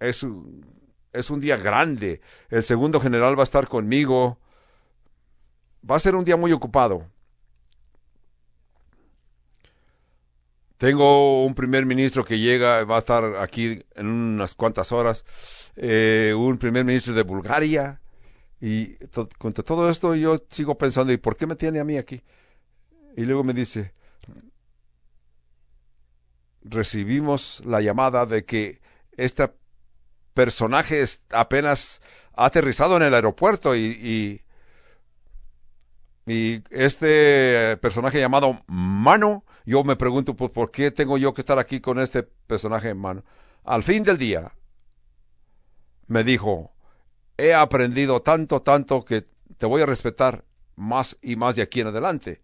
es 0.00 0.22
un, 0.22 0.64
es 1.12 1.30
un 1.30 1.40
día 1.40 1.56
grande. 1.56 2.20
El 2.50 2.62
segundo 2.62 3.00
general 3.00 3.38
va 3.38 3.42
a 3.42 3.44
estar 3.44 3.68
conmigo. 3.68 4.38
Va 5.88 5.96
a 5.96 6.00
ser 6.00 6.14
un 6.14 6.24
día 6.24 6.36
muy 6.36 6.52
ocupado. 6.52 7.06
Tengo 10.76 11.44
un 11.46 11.54
primer 11.54 11.86
ministro 11.86 12.24
que 12.24 12.38
llega, 12.38 12.84
va 12.84 12.96
a 12.96 12.98
estar 12.98 13.36
aquí 13.36 13.84
en 13.94 14.06
unas 14.06 14.54
cuantas 14.54 14.92
horas, 14.92 15.24
eh, 15.76 16.34
un 16.36 16.58
primer 16.58 16.84
ministro 16.84 17.14
de 17.14 17.22
Bulgaria, 17.22 18.02
y 18.60 18.96
con 19.38 19.52
todo 19.52 19.88
esto 19.88 20.14
yo 20.14 20.44
sigo 20.50 20.76
pensando, 20.76 21.12
¿y 21.12 21.16
por 21.16 21.36
qué 21.36 21.46
me 21.46 21.54
tiene 21.56 21.78
a 21.78 21.84
mí 21.84 21.96
aquí? 21.96 22.22
Y 23.16 23.22
luego 23.22 23.44
me 23.44 23.52
dice, 23.52 23.92
recibimos 26.62 27.62
la 27.64 27.80
llamada 27.80 28.26
de 28.26 28.44
que 28.44 28.80
este 29.16 29.50
personaje 30.34 31.02
apenas 31.30 32.02
ha 32.34 32.46
aterrizado 32.46 32.96
en 32.96 33.04
el 33.04 33.14
aeropuerto 33.14 33.74
y, 33.76 34.40
y, 36.26 36.62
este 36.70 37.76
personaje 37.78 38.18
llamado 38.18 38.62
Mano, 38.66 39.44
yo 39.66 39.84
me 39.84 39.96
pregunto, 39.96 40.34
pues, 40.34 40.50
¿por 40.50 40.70
qué 40.70 40.90
tengo 40.90 41.18
yo 41.18 41.34
que 41.34 41.42
estar 41.42 41.58
aquí 41.58 41.80
con 41.80 41.98
este 42.00 42.22
personaje 42.22 42.90
en 42.90 42.98
mano? 42.98 43.24
Al 43.64 43.82
fin 43.82 44.02
del 44.02 44.18
día, 44.18 44.52
me 46.06 46.24
dijo, 46.24 46.72
he 47.36 47.54
aprendido 47.54 48.22
tanto, 48.22 48.62
tanto 48.62 49.04
que 49.04 49.24
te 49.58 49.66
voy 49.66 49.82
a 49.82 49.86
respetar 49.86 50.44
más 50.76 51.16
y 51.22 51.36
más 51.36 51.56
de 51.56 51.62
aquí 51.62 51.80
en 51.80 51.88
adelante. 51.88 52.42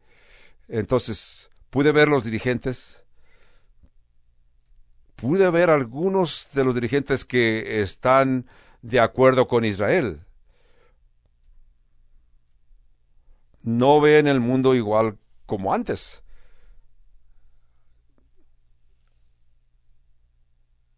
Entonces, 0.68 1.50
pude 1.70 1.92
ver 1.92 2.08
los 2.08 2.24
dirigentes, 2.24 3.02
pude 5.20 5.50
ver 5.50 5.70
algunos 5.70 6.48
de 6.52 6.64
los 6.64 6.74
dirigentes 6.74 7.24
que 7.24 7.82
están 7.82 8.46
de 8.82 9.00
acuerdo 9.00 9.46
con 9.46 9.64
Israel. 9.64 10.20
No 13.62 14.00
ven 14.00 14.26
el 14.26 14.40
mundo 14.40 14.74
igual 14.74 15.18
como 15.44 15.74
antes. 15.74 16.22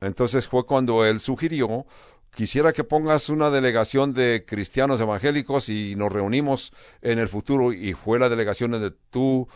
Entonces 0.01 0.49
fue 0.49 0.67
cuando 0.67 1.05
él 1.05 1.21
sugirió, 1.21 1.87
quisiera 2.35 2.73
que 2.73 2.85
pongas 2.85 3.29
una 3.29 3.51
delegación 3.51 4.15
de 4.15 4.45
cristianos 4.47 5.01
evangélicos 5.01 5.69
y 5.69 5.95
nos 5.97 6.13
reunimos 6.13 6.73
en 7.03 7.19
el 7.19 7.29
futuro 7.29 7.73
y 7.73 7.95
fue 7.95 8.19
la 8.19 8.29
delegación 8.29 8.73
de 8.73 8.93
tú, 9.11 9.49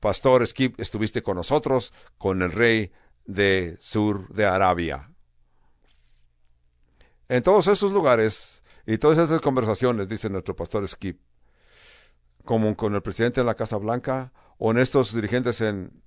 pastor 0.00 0.46
Skip, 0.46 0.78
estuviste 0.80 1.22
con 1.22 1.36
nosotros, 1.36 1.92
con 2.18 2.42
el 2.42 2.52
rey 2.52 2.92
de 3.34 3.76
Sur 3.78 4.28
de 4.34 4.44
Arabia. 4.44 5.10
En 7.28 7.42
todos 7.42 7.68
esos 7.68 7.92
lugares 7.92 8.62
y 8.86 8.98
todas 8.98 9.18
esas 9.18 9.40
conversaciones, 9.40 10.08
dice 10.08 10.28
nuestro 10.28 10.56
pastor 10.56 10.86
Skip, 10.88 11.20
como 12.44 12.76
con 12.76 12.94
el 12.94 13.02
presidente 13.02 13.40
en 13.40 13.46
la 13.46 13.54
Casa 13.54 13.76
Blanca 13.76 14.32
o 14.58 14.72
en 14.72 14.78
estos 14.78 15.14
dirigentes 15.14 15.60
en, 15.60 16.02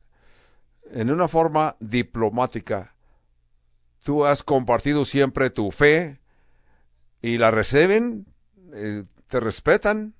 en 0.91 1.09
una 1.11 1.29
forma 1.29 1.77
diplomática, 1.79 2.95
tú 4.03 4.25
has 4.25 4.43
compartido 4.43 5.05
siempre 5.05 5.49
tu 5.49 5.71
fe 5.71 6.19
y 7.21 7.37
la 7.37 7.51
reciben, 7.51 8.25
eh, 8.73 9.05
te 9.29 9.39
respetan. 9.39 10.13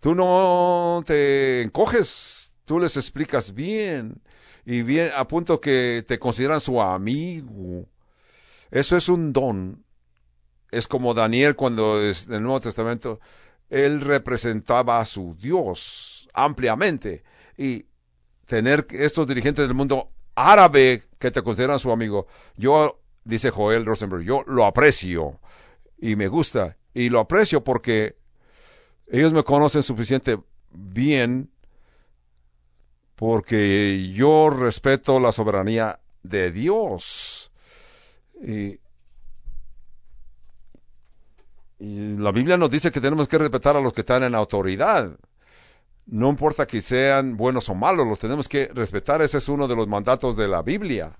Tú 0.00 0.16
no 0.16 1.04
te 1.06 1.62
encoges, 1.62 2.50
tú 2.64 2.80
les 2.80 2.96
explicas 2.96 3.54
bien 3.54 4.20
y 4.64 4.82
bien 4.82 5.10
a 5.16 5.26
punto 5.26 5.60
que 5.60 6.04
te 6.06 6.18
consideran 6.18 6.60
su 6.60 6.80
amigo. 6.80 7.86
Eso 8.70 8.96
es 8.96 9.08
un 9.08 9.32
don. 9.32 9.84
Es 10.70 10.86
como 10.86 11.14
Daniel 11.14 11.56
cuando 11.56 12.00
es 12.00 12.26
en 12.26 12.34
el 12.34 12.42
Nuevo 12.42 12.60
Testamento, 12.60 13.20
él 13.68 14.00
representaba 14.00 15.00
a 15.00 15.04
su 15.04 15.36
Dios 15.38 16.28
ampliamente. 16.32 17.24
Y 17.56 17.86
tener 18.46 18.86
estos 18.90 19.26
dirigentes 19.26 19.66
del 19.66 19.74
mundo 19.74 20.10
árabe 20.34 21.02
que 21.18 21.30
te 21.30 21.42
consideran 21.42 21.78
su 21.78 21.90
amigo, 21.90 22.26
yo, 22.56 23.00
dice 23.24 23.50
Joel 23.50 23.84
Rosenberg, 23.84 24.22
yo 24.22 24.44
lo 24.46 24.64
aprecio 24.64 25.40
y 25.98 26.16
me 26.16 26.28
gusta. 26.28 26.76
Y 26.94 27.08
lo 27.08 27.20
aprecio 27.20 27.64
porque 27.64 28.16
ellos 29.10 29.32
me 29.32 29.44
conocen 29.44 29.82
suficiente 29.82 30.38
bien 30.70 31.50
porque 33.22 34.10
yo 34.12 34.50
respeto 34.50 35.20
la 35.20 35.30
soberanía 35.30 36.00
de 36.24 36.50
Dios. 36.50 37.52
Y, 38.42 38.80
la 41.78 42.32
Biblia 42.32 42.56
nos 42.56 42.68
dice 42.68 42.90
que 42.90 43.00
tenemos 43.00 43.28
que 43.28 43.38
respetar 43.38 43.76
a 43.76 43.80
los 43.80 43.92
que 43.92 44.00
están 44.00 44.24
en 44.24 44.34
autoridad. 44.34 45.16
No 46.06 46.30
importa 46.30 46.66
que 46.66 46.80
sean 46.80 47.36
buenos 47.36 47.68
o 47.68 47.76
malos, 47.76 48.08
los 48.08 48.18
tenemos 48.18 48.48
que 48.48 48.68
respetar. 48.74 49.22
Ese 49.22 49.38
es 49.38 49.48
uno 49.48 49.68
de 49.68 49.76
los 49.76 49.86
mandatos 49.86 50.34
de 50.34 50.48
la 50.48 50.62
Biblia. 50.62 51.16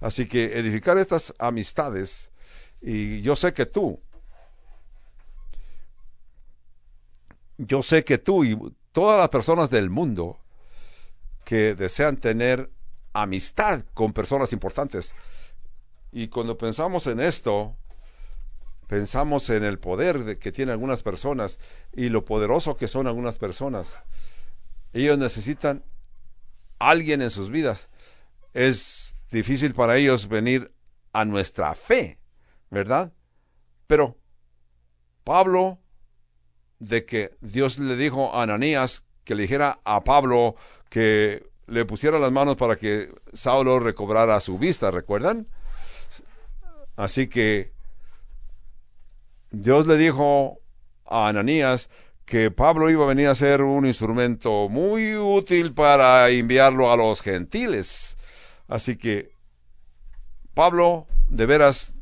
Así 0.00 0.26
que 0.26 0.58
edificar 0.58 0.98
estas 0.98 1.32
amistades, 1.38 2.32
y 2.82 3.20
yo 3.20 3.36
sé 3.36 3.54
que 3.54 3.66
tú, 3.66 4.00
yo 7.56 7.82
sé 7.84 8.02
que 8.02 8.18
tú 8.18 8.44
y 8.44 8.58
todas 8.90 9.20
las 9.20 9.28
personas 9.28 9.70
del 9.70 9.90
mundo 9.90 10.39
que 11.44 11.74
desean 11.74 12.16
tener 12.16 12.70
amistad 13.12 13.84
con 13.94 14.12
personas 14.12 14.52
importantes. 14.52 15.14
Y 16.12 16.28
cuando 16.28 16.58
pensamos 16.58 17.06
en 17.06 17.20
esto, 17.20 17.76
pensamos 18.86 19.48
en 19.50 19.64
el 19.64 19.78
poder 19.78 20.24
de 20.24 20.38
que 20.38 20.52
tienen 20.52 20.72
algunas 20.72 21.02
personas 21.02 21.58
y 21.92 22.08
lo 22.08 22.24
poderoso 22.24 22.76
que 22.76 22.88
son 22.88 23.06
algunas 23.06 23.38
personas. 23.38 23.98
Ellos 24.92 25.18
necesitan 25.18 25.84
alguien 26.78 27.22
en 27.22 27.30
sus 27.30 27.50
vidas. 27.50 27.88
Es 28.52 29.14
difícil 29.30 29.74
para 29.74 29.96
ellos 29.96 30.28
venir 30.28 30.72
a 31.12 31.24
nuestra 31.24 31.74
fe, 31.74 32.18
¿verdad? 32.70 33.12
Pero 33.86 34.16
Pablo, 35.22 35.78
de 36.80 37.04
que 37.04 37.36
Dios 37.40 37.78
le 37.78 37.94
dijo 37.96 38.34
a 38.34 38.42
Ananías 38.42 39.04
que 39.24 39.34
le 39.34 39.42
dijera 39.42 39.78
a 39.84 40.02
Pablo 40.02 40.56
que 40.88 41.46
le 41.66 41.84
pusiera 41.84 42.18
las 42.18 42.32
manos 42.32 42.56
para 42.56 42.76
que 42.76 43.12
Saulo 43.32 43.78
recobrara 43.78 44.40
su 44.40 44.58
vista, 44.58 44.90
¿recuerdan? 44.90 45.46
Así 46.96 47.28
que 47.28 47.72
Dios 49.50 49.86
le 49.86 49.96
dijo 49.96 50.58
a 51.06 51.28
Ananías 51.28 51.90
que 52.24 52.50
Pablo 52.50 52.90
iba 52.90 53.04
a 53.04 53.08
venir 53.08 53.28
a 53.28 53.34
ser 53.34 53.62
un 53.62 53.86
instrumento 53.86 54.68
muy 54.68 55.16
útil 55.16 55.74
para 55.74 56.28
enviarlo 56.28 56.92
a 56.92 56.96
los 56.96 57.22
gentiles. 57.22 58.18
Así 58.68 58.96
que 58.96 59.32
Pablo 60.54 61.06
de 61.28 61.46
veras 61.46 61.94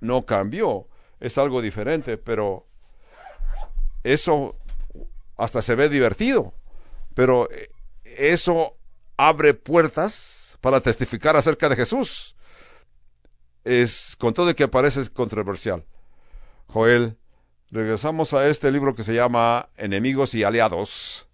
no 0.00 0.26
cambió, 0.26 0.86
es 1.18 1.38
algo 1.38 1.62
diferente, 1.62 2.18
pero 2.18 2.66
eso 4.04 4.54
hasta 5.36 5.62
se 5.62 5.74
ve 5.74 5.88
divertido. 5.88 6.54
Pero 7.14 7.48
eso 8.04 8.76
abre 9.16 9.54
puertas 9.54 10.58
para 10.60 10.80
testificar 10.80 11.36
acerca 11.36 11.68
de 11.68 11.76
Jesús. 11.76 12.36
Es 13.64 14.16
con 14.16 14.34
todo 14.34 14.54
que 14.54 14.68
parece 14.68 15.08
controversial. 15.10 15.84
Joel, 16.68 17.16
regresamos 17.70 18.32
a 18.34 18.48
este 18.48 18.70
libro 18.70 18.94
que 18.94 19.02
se 19.02 19.14
llama 19.14 19.68
Enemigos 19.76 20.34
y 20.34 20.44
Aliados. 20.44 21.26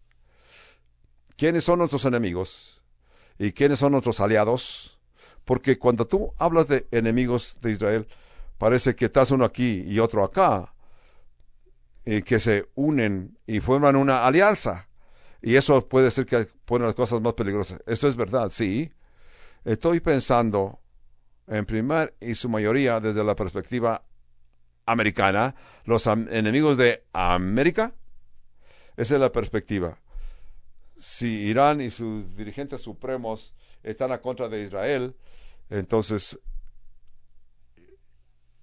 ¿Quiénes 1.37 1.65
son 1.65 1.79
nuestros 1.79 2.05
enemigos? 2.05 2.83
¿Y 3.39 3.53
quiénes 3.53 3.79
son 3.79 3.93
nuestros 3.93 4.21
aliados? 4.21 4.99
Porque 5.45 5.79
cuando 5.79 6.07
tú 6.07 6.33
hablas 6.39 6.69
de 6.69 6.87
enemigos 6.91 7.59
de 7.61 7.73
Israel, 7.73 8.07
parece 8.59 8.95
que 8.95 9.07
estás 9.07 9.31
uno 9.31 9.45
aquí 9.45 9.83
y 9.87 9.99
otro 9.99 10.23
acá, 10.23 10.72
y 12.05 12.23
que 12.23 12.41
se 12.41 12.69
unen 12.75 13.39
y 13.47 13.61
forman 13.61 13.97
una 13.97 14.27
alianza. 14.27 14.89
Y 15.41 15.57
eso 15.57 15.89
puede 15.89 16.11
ser 16.11 16.27
que 16.27 16.47
pone 16.65 16.85
las 16.85 16.95
cosas 16.95 17.21
más 17.21 17.35
peligrosas. 17.35 17.81
Esto 17.87 18.09
es 18.09 18.17
verdad, 18.17 18.51
sí. 18.51 18.93
Estoy 19.65 20.01
pensando, 20.01 20.81
en 21.47 21.67
primer 21.67 22.15
y 22.21 22.35
su 22.35 22.49
mayoría, 22.49 23.01
desde 23.01 23.25
la 23.25 23.35
perspectiva 23.35 24.05
americana, 24.87 25.55
los 25.85 26.07
enemigos 26.07 26.77
de 26.77 27.05
América. 27.13 27.95
Esa 28.97 29.15
es 29.15 29.21
la 29.21 29.33
perspectiva. 29.33 29.99
Si 30.97 31.27
Irán 31.27 31.81
y 31.81 31.91
sus 31.91 32.37
dirigentes 32.37 32.81
supremos 32.81 33.55
están 33.83 34.13
a 34.13 34.21
contra 34.21 34.49
de 34.49 34.63
Israel, 34.63 35.17
entonces 35.71 36.39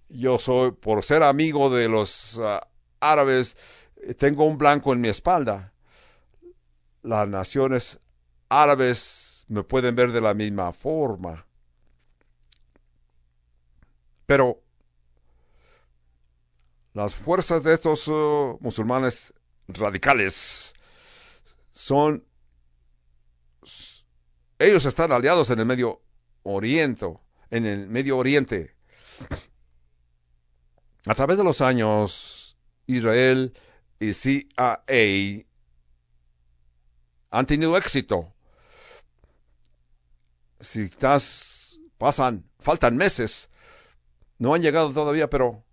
yo 0.09 0.37
soy, 0.37 0.71
por 0.71 1.03
ser 1.03 1.23
amigo 1.23 1.69
de 1.69 1.87
los 1.87 2.39
ah, 2.41 2.68
árabes, 2.99 3.57
tengo 4.17 4.45
un 4.45 4.57
blanco 4.57 4.93
en 4.93 5.01
mi 5.01 5.09
espalda 5.09 5.73
las 7.01 7.27
naciones 7.27 7.99
árabes 8.49 9.45
me 9.47 9.63
pueden 9.63 9.95
ver 9.95 10.11
de 10.11 10.21
la 10.21 10.33
misma 10.33 10.73
forma. 10.73 11.45
Pero 14.25 14.61
las 16.93 17.15
fuerzas 17.15 17.63
de 17.63 17.73
estos 17.73 18.07
uh, 18.07 18.57
musulmanes 18.61 19.33
radicales 19.67 20.73
son 21.71 22.23
ellos 24.59 24.85
están 24.85 25.11
aliados 25.11 25.49
en 25.51 25.59
el 25.59 25.65
Medio 25.65 26.01
Oriente, 26.43 27.17
en 27.49 27.65
el 27.65 27.87
Medio 27.87 28.17
Oriente. 28.17 28.75
A 31.05 31.15
través 31.15 31.37
de 31.37 31.45
los 31.45 31.61
años, 31.61 32.38
Israel 32.89 33.53
y 33.99 34.13
CIA 34.13 34.83
han 37.31 37.45
tenido 37.45 37.77
éxito. 37.77 38.33
Si 40.59 40.81
estás, 40.81 41.79
pasan, 41.97 42.49
faltan 42.59 42.97
meses, 42.97 43.49
no 44.39 44.53
han 44.53 44.61
llegado 44.61 44.91
todavía, 44.91 45.29
pero 45.29 45.63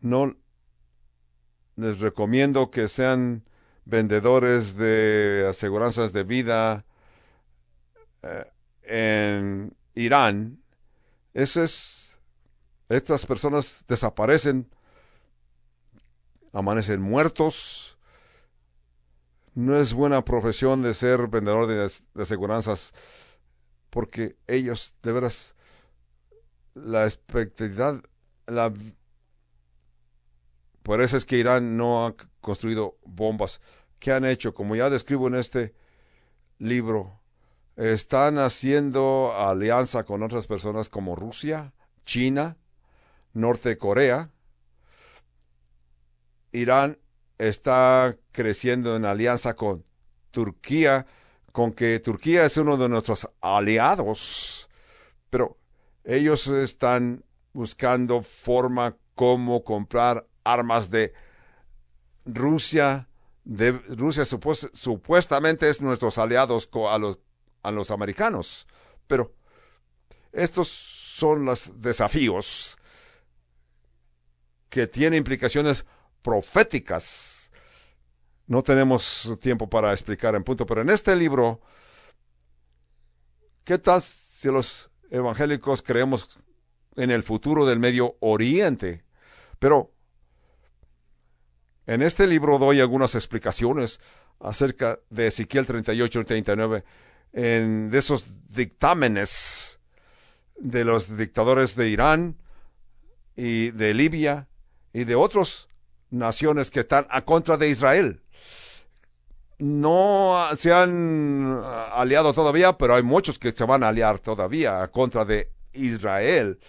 no 0.00 0.36
les 1.76 2.00
recomiendo 2.00 2.70
que 2.70 2.88
sean 2.88 3.44
vendedores 3.84 4.76
de 4.76 5.46
aseguranzas 5.48 6.12
de 6.12 6.24
vida 6.24 6.84
eh, 8.22 8.44
en 8.82 9.77
Irán. 9.98 10.62
Eso 11.34 11.62
es, 11.62 12.18
estas 12.88 13.26
personas 13.26 13.84
desaparecen, 13.86 14.68
amanecen 16.52 17.00
muertos. 17.00 17.96
No 19.54 19.78
es 19.78 19.92
buena 19.92 20.24
profesión 20.24 20.82
de 20.82 20.94
ser 20.94 21.26
vendedor 21.28 21.66
de, 21.66 21.76
de 22.14 22.22
aseguranzas 22.22 22.94
porque 23.90 24.36
ellos, 24.46 24.94
de 25.02 25.12
veras, 25.12 25.54
la 26.74 27.04
expectativa, 27.04 28.00
la 28.46 28.72
por 30.88 31.02
eso 31.02 31.18
es 31.18 31.26
que 31.26 31.36
Irán 31.36 31.76
no 31.76 32.06
ha 32.06 32.14
construido 32.40 32.96
bombas. 33.04 33.60
¿Qué 33.98 34.10
han 34.10 34.24
hecho? 34.24 34.54
Como 34.54 34.74
ya 34.74 34.88
describo 34.88 35.28
en 35.28 35.34
este 35.34 35.74
libro, 36.58 37.17
están 37.78 38.38
haciendo 38.38 39.32
alianza 39.36 40.02
con 40.02 40.24
otras 40.24 40.48
personas 40.48 40.88
como 40.88 41.14
Rusia, 41.14 41.72
China, 42.04 42.56
Norte 43.32 43.78
Corea. 43.78 44.30
Irán 46.50 46.98
está 47.38 48.16
creciendo 48.32 48.96
en 48.96 49.04
alianza 49.04 49.54
con 49.54 49.84
Turquía, 50.32 51.06
con 51.52 51.72
que 51.72 52.00
Turquía 52.00 52.44
es 52.44 52.56
uno 52.56 52.76
de 52.76 52.88
nuestros 52.88 53.28
aliados, 53.40 54.68
pero 55.30 55.56
ellos 56.02 56.48
están 56.48 57.24
buscando 57.52 58.22
forma 58.22 58.96
cómo 59.14 59.62
comprar 59.62 60.26
armas 60.42 60.90
de 60.90 61.12
Rusia. 62.24 63.08
De 63.44 63.70
Rusia 63.70 64.24
supuestamente 64.24 65.70
es 65.70 65.80
nuestros 65.80 66.18
aliados 66.18 66.68
a 66.90 66.98
los, 66.98 67.18
a 67.62 67.70
los 67.70 67.90
americanos. 67.90 68.66
Pero 69.06 69.34
estos 70.32 70.68
son 70.68 71.44
los 71.44 71.80
desafíos 71.80 72.78
que 74.68 74.86
tienen 74.86 75.18
implicaciones 75.18 75.84
proféticas. 76.22 77.50
No 78.46 78.62
tenemos 78.62 79.36
tiempo 79.40 79.68
para 79.68 79.92
explicar 79.92 80.34
en 80.34 80.44
punto, 80.44 80.66
pero 80.66 80.82
en 80.82 80.90
este 80.90 81.16
libro, 81.16 81.60
¿qué 83.64 83.78
tal 83.78 84.00
si 84.02 84.48
los 84.48 84.90
evangélicos 85.10 85.82
creemos 85.82 86.38
en 86.96 87.10
el 87.10 87.22
futuro 87.22 87.66
del 87.66 87.78
Medio 87.78 88.16
Oriente? 88.20 89.04
Pero 89.58 89.92
en 91.86 92.02
este 92.02 92.26
libro 92.26 92.58
doy 92.58 92.80
algunas 92.80 93.14
explicaciones 93.14 94.00
acerca 94.40 95.00
de 95.10 95.28
Ezequiel 95.28 95.66
38 95.66 96.20
y 96.20 96.24
39, 96.24 96.84
en, 97.32 97.90
de 97.90 97.98
esos 97.98 98.24
dictámenes 98.48 99.78
de 100.56 100.84
los 100.84 101.16
dictadores 101.16 101.76
de 101.76 101.88
Irán 101.88 102.36
y 103.36 103.70
de 103.70 103.94
Libia 103.94 104.48
y 104.92 105.04
de 105.04 105.14
otras 105.14 105.68
naciones 106.10 106.70
que 106.70 106.80
están 106.80 107.06
a 107.10 107.24
contra 107.24 107.56
de 107.56 107.68
Israel. 107.68 108.22
No 109.58 110.48
se 110.56 110.72
han 110.72 111.62
aliado 111.92 112.32
todavía, 112.32 112.78
pero 112.78 112.94
hay 112.94 113.02
muchos 113.02 113.38
que 113.38 113.52
se 113.52 113.64
van 113.64 113.82
a 113.82 113.88
aliar 113.88 114.18
todavía 114.20 114.82
a 114.82 114.88
contra 114.88 115.24
de 115.24 115.50
Israel. 115.72 116.60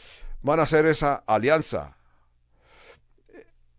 Van 0.42 0.60
a 0.60 0.64
hacer 0.64 0.86
esa 0.86 1.16
alianza 1.28 1.96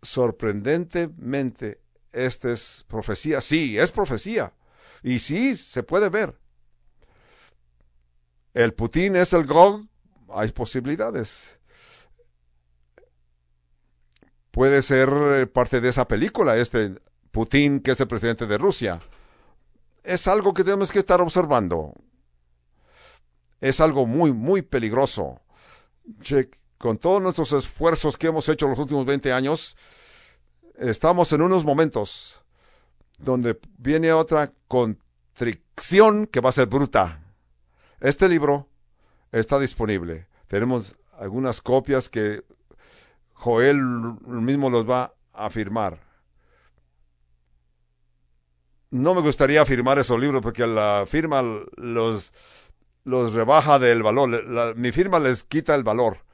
sorprendentemente, 0.01 1.79
esta 2.11 2.51
es 2.51 2.85
profecía. 2.87 3.41
Sí, 3.41 3.77
es 3.77 3.91
profecía. 3.91 4.53
Y 5.03 5.19
sí, 5.19 5.55
se 5.55 5.83
puede 5.83 6.09
ver. 6.09 6.37
El 8.53 8.73
Putin 8.73 9.15
es 9.15 9.33
el 9.33 9.45
Gog. 9.45 9.87
Hay 10.33 10.51
posibilidades. 10.51 11.59
Puede 14.51 14.81
ser 14.81 15.09
eh, 15.09 15.47
parte 15.47 15.79
de 15.79 15.89
esa 15.89 16.07
película, 16.07 16.57
este 16.57 16.95
Putin, 17.31 17.79
que 17.79 17.91
es 17.91 17.99
el 17.99 18.07
presidente 18.07 18.45
de 18.45 18.57
Rusia. 18.57 18.99
Es 20.03 20.27
algo 20.27 20.53
que 20.53 20.63
tenemos 20.63 20.91
que 20.91 20.99
estar 20.99 21.21
observando. 21.21 21.93
Es 23.61 23.79
algo 23.79 24.05
muy, 24.05 24.33
muy 24.33 24.61
peligroso. 24.61 25.39
Check 26.21 26.57
con 26.81 26.97
todos 26.97 27.21
nuestros 27.21 27.53
esfuerzos 27.53 28.17
que 28.17 28.27
hemos 28.27 28.49
hecho 28.49 28.67
los 28.67 28.79
últimos 28.79 29.05
20 29.05 29.31
años, 29.31 29.77
estamos 30.77 31.31
en 31.31 31.43
unos 31.43 31.63
momentos 31.63 32.41
donde 33.19 33.59
viene 33.77 34.11
otra 34.11 34.51
constricción 34.67 36.25
que 36.25 36.41
va 36.41 36.49
a 36.49 36.53
ser 36.53 36.65
bruta. 36.65 37.20
Este 38.01 38.27
libro 38.27 38.67
está 39.31 39.59
disponible. 39.59 40.27
Tenemos 40.47 40.95
algunas 41.19 41.61
copias 41.61 42.09
que 42.09 42.43
Joel 43.33 43.79
mismo 44.25 44.71
los 44.71 44.89
va 44.89 45.13
a 45.33 45.51
firmar. 45.51 45.99
No 48.89 49.13
me 49.13 49.21
gustaría 49.21 49.63
firmar 49.65 49.99
esos 49.99 50.19
libros 50.19 50.41
porque 50.41 50.65
la 50.65 51.05
firma 51.07 51.43
los, 51.77 52.33
los 53.03 53.33
rebaja 53.33 53.77
del 53.77 54.01
valor. 54.01 54.75
mi 54.75 54.91
firma 54.91 55.19
les 55.19 55.43
quita 55.43 55.75
el 55.75 55.83
valor. 55.83 56.25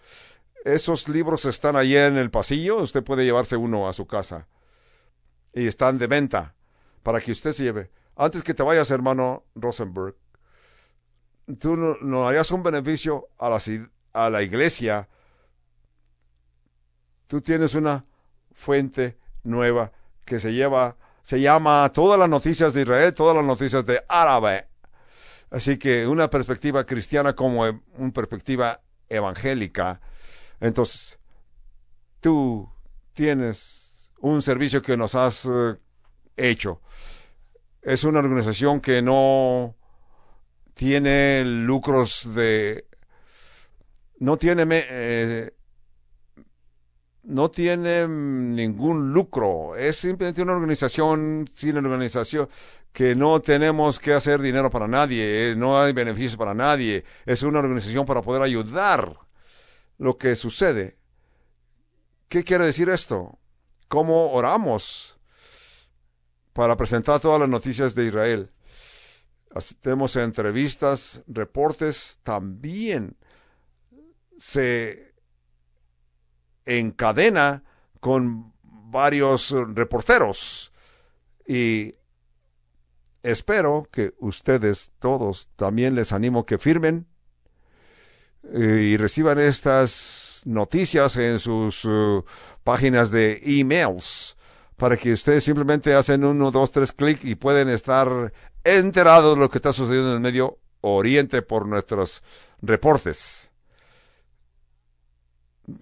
Esos 0.64 1.10
libros 1.10 1.44
están 1.44 1.76
allí 1.76 1.98
en 1.98 2.18
el 2.18 2.32
pasillo, 2.32 2.78
usted 2.78 3.04
puede 3.04 3.26
llevarse 3.26 3.58
uno 3.58 3.90
a 3.90 3.94
su 3.94 4.08
casa. 4.08 4.48
Y 5.54 5.68
están 5.68 5.98
de 5.98 6.08
venta 6.08 6.56
para 7.04 7.20
que 7.20 7.34
usted 7.34 7.52
se 7.52 7.64
lleve. 7.64 7.92
Antes 8.16 8.42
que 8.42 8.54
te 8.54 8.64
vayas, 8.64 8.90
hermano 8.90 9.44
Rosenberg, 9.54 10.16
tú 11.60 11.76
no, 11.76 12.28
hayas 12.28 12.52
un 12.52 12.64
beneficio 12.64 13.30
a 13.38 13.50
la, 13.50 13.62
a 14.14 14.30
la 14.30 14.42
iglesia. 14.42 15.08
Tú 17.28 17.42
tienes 17.42 17.76
una 17.76 18.06
fuente 18.54 19.18
nueva 19.44 19.92
que 20.26 20.40
se 20.40 20.54
lleva, 20.54 20.96
se 21.22 21.40
llama 21.40 21.92
todas 21.94 22.20
las 22.20 22.30
noticias 22.30 22.74
de 22.74 22.82
Israel, 22.82 23.14
todas 23.14 23.36
las 23.36 23.46
noticias 23.46 23.86
de 23.86 24.04
árabe. 24.08 24.68
Así 25.50 25.78
que 25.78 26.08
una 26.08 26.30
perspectiva 26.30 26.86
cristiana 26.86 27.34
como 27.34 27.64
una 27.98 28.12
perspectiva 28.12 28.82
evangélica 29.10 30.02
entonces, 30.60 31.20
tú 32.20 32.70
tienes 33.14 34.12
un 34.20 34.42
servicio 34.42 34.82
que 34.82 34.98
nos 34.98 35.16
has 35.16 35.46
eh, 35.46 35.76
hecho. 36.36 36.82
Es 37.82 38.04
una 38.04 38.20
organización 38.20 38.82
que 38.82 39.02
no 39.02 39.76
tiene 40.78 41.44
lucros 41.44 42.30
de... 42.34 42.86
No 44.20 44.38
tiene... 44.38 44.64
Eh, 44.70 45.54
no 47.24 47.52
tiene 47.52 48.08
ningún 48.08 49.12
lucro. 49.12 49.76
Es 49.76 49.98
simplemente 49.98 50.42
una 50.44 50.54
organización 50.54 51.50
sin 51.54 51.76
organización 51.76 52.48
que 52.94 53.16
no 53.16 53.42
tenemos 53.42 54.00
que 54.00 54.14
hacer 54.14 54.42
dinero 54.42 54.70
para 54.70 54.88
nadie, 54.88 55.52
eh, 55.52 55.56
no 55.56 55.80
hay 55.80 55.92
beneficios 55.92 56.38
para 56.38 56.54
nadie. 56.54 57.04
Es 57.26 57.44
una 57.44 57.60
organización 57.60 58.06
para 58.06 58.22
poder 58.22 58.42
ayudar 58.42 59.14
lo 59.98 60.18
que 60.18 60.36
sucede. 60.36 60.96
¿Qué 62.30 62.44
quiere 62.44 62.66
decir 62.66 62.88
esto? 62.88 63.38
¿Cómo 63.90 64.32
oramos 64.32 65.20
para 66.54 66.78
presentar 66.78 67.20
todas 67.20 67.40
las 67.40 67.50
noticias 67.50 67.94
de 67.94 68.06
Israel? 68.06 68.52
Tenemos 69.82 70.16
entrevistas, 70.16 71.24
reportes, 71.28 72.20
también 72.24 73.18
se 74.38 75.14
encadena 76.66 77.64
con 78.00 78.54
varios 78.62 79.52
reporteros. 79.52 80.72
Y 81.48 81.96
espero 83.24 83.88
que 83.92 84.14
ustedes 84.20 84.92
todos 85.00 85.50
también 85.56 85.96
les 85.96 86.12
animo 86.12 86.46
que 86.46 86.58
firmen 86.58 87.08
eh, 88.54 88.92
y 88.92 88.98
reciban 88.98 89.40
estas 89.40 90.42
noticias 90.46 91.18
en 91.18 91.40
sus 91.40 91.84
uh, 91.84 92.24
páginas 92.64 93.12
de 93.12 93.42
emails 93.44 94.38
para 94.78 94.96
que 94.96 95.12
ustedes 95.12 95.44
simplemente 95.44 95.94
hacen 95.94 96.24
uno, 96.24 96.52
dos, 96.52 96.72
tres 96.72 96.92
clics 96.92 97.26
y 97.26 97.36
pueden 97.36 97.68
estar 97.68 98.32
enterados 98.76 99.36
de 99.36 99.42
lo 99.42 99.50
que 99.50 99.60
está 99.60 99.72
sucediendo 99.72 100.10
en 100.10 100.16
el 100.16 100.22
Medio 100.22 100.60
Oriente 100.82 101.42
por 101.42 101.66
nuestros 101.66 102.24
reportes. 102.62 103.50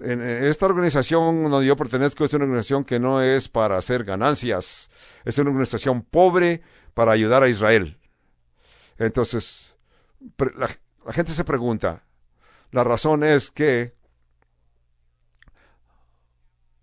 Esta 0.01 0.65
organización 0.65 1.49
donde 1.49 1.67
yo 1.67 1.75
pertenezco 1.75 2.25
es 2.25 2.33
una 2.33 2.45
organización 2.45 2.85
que 2.85 2.99
no 2.99 3.21
es 3.21 3.49
para 3.49 3.77
hacer 3.77 4.03
ganancias, 4.03 4.89
es 5.25 5.37
una 5.37 5.51
organización 5.51 6.01
pobre 6.01 6.61
para 6.93 7.11
ayudar 7.11 7.43
a 7.43 7.49
Israel. 7.49 7.99
Entonces, 8.97 9.75
la 10.37 11.13
gente 11.13 11.33
se 11.33 11.43
pregunta, 11.43 12.03
la 12.71 12.83
razón 12.83 13.23
es 13.23 13.51
que 13.51 13.95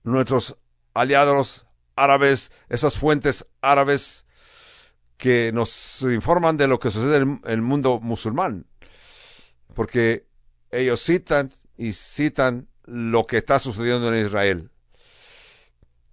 nuestros 0.05 0.57
aliados 0.94 1.66
árabes, 1.96 2.53
esas 2.68 2.98
fuentes 2.98 3.46
árabes 3.61 4.24
que 5.22 5.52
nos 5.52 6.02
informan 6.02 6.56
de 6.56 6.66
lo 6.66 6.80
que 6.80 6.90
sucede 6.90 7.18
en 7.18 7.40
el 7.44 7.62
mundo 7.62 8.00
musulmán. 8.00 8.66
Porque 9.72 10.26
ellos 10.72 11.00
citan 11.00 11.52
y 11.76 11.92
citan 11.92 12.66
lo 12.86 13.22
que 13.22 13.36
está 13.36 13.60
sucediendo 13.60 14.12
en 14.12 14.26
Israel. 14.26 14.70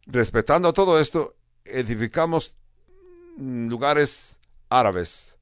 Respetando 0.06 0.74
todo 0.74 1.00
esto, 1.00 1.36
edificamos 1.66 2.54
lugares 3.36 4.38
árabes. 4.70 5.36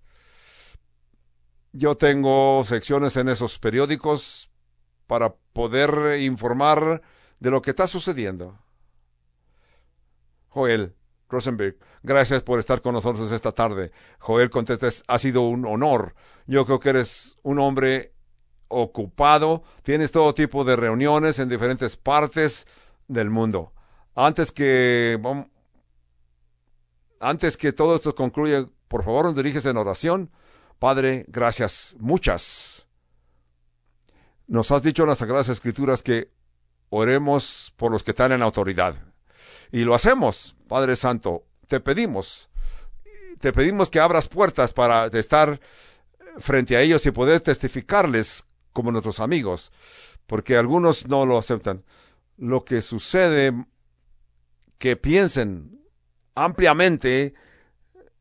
Yo 1.74 1.98
tengo 1.98 2.64
secciones 2.64 3.18
en 3.18 3.28
esos 3.28 3.60
periódicos 3.60 4.50
para 5.08 5.36
poder 5.52 6.22
informar 6.22 7.02
de 7.42 7.52
lo 7.52 7.62
que 7.62 7.72
está 7.72 7.86
sucediendo. 7.86 8.58
Joel 10.48 10.96
Rosenberg, 11.28 11.76
gracias 12.04 12.44
por 12.44 12.60
estar 12.60 12.82
con 12.82 12.94
nosotros 12.94 13.32
esta 13.32 13.52
tarde. 13.52 13.92
Joel 14.20 14.50
contesta, 14.50 14.88
ha 15.08 15.18
sido 15.18 15.42
un 15.42 15.66
honor. 15.66 16.16
Yo 16.46 16.66
creo 16.66 16.80
que 16.80 16.90
eres 16.90 17.38
un 17.44 17.60
hombre 17.60 18.14
ocupado, 18.70 19.64
tienes 19.84 20.12
todo 20.12 20.34
tipo 20.34 20.64
de 20.64 20.76
reuniones 20.76 21.40
en 21.40 21.50
diferentes 21.50 21.96
partes 21.96 22.68
del 23.08 23.30
mundo. 23.30 23.74
Antes 24.16 24.52
que 24.52 25.20
antes 27.20 27.58
que 27.58 27.74
todo 27.74 27.96
esto 27.96 28.14
concluya, 28.14 28.68
por 28.88 29.04
favor, 29.04 29.26
nos 29.26 29.36
diriges 29.36 29.66
en 29.66 29.78
oración. 29.78 30.32
Padre, 30.80 31.26
gracias, 31.28 31.96
muchas. 32.00 32.88
Nos 34.48 34.72
has 34.72 34.84
dicho 34.84 35.04
en 35.04 35.10
las 35.10 35.18
Sagradas 35.18 35.50
Escrituras 35.50 36.04
que 36.04 36.32
oremos 36.90 37.74
por 37.76 37.92
los 37.92 38.04
que 38.04 38.12
están 38.12 38.32
en 38.32 38.42
autoridad. 38.42 38.96
Y 39.72 39.84
lo 39.84 39.94
hacemos, 39.94 40.56
Padre 40.68 40.96
Santo. 40.96 41.47
Te 41.68 41.80
pedimos, 41.80 42.50
te 43.40 43.54
pedimos 43.54 43.90
que 43.90 44.00
abras 44.00 44.28
puertas 44.28 44.74
para 44.74 45.08
estar 45.08 45.60
frente 46.38 46.76
a 46.76 46.82
ellos 46.82 47.06
y 47.06 47.12
poder 47.12 47.42
testificarles 47.42 48.46
como 48.74 48.92
nuestros 48.92 49.20
amigos, 49.20 49.72
porque 50.26 50.56
algunos 50.56 51.08
no 51.08 51.26
lo 51.26 51.38
aceptan. 51.38 51.84
Lo 52.38 52.64
que 52.64 52.82
sucede, 52.82 53.54
que 54.78 54.96
piensen 54.96 55.82
ampliamente, 56.36 57.34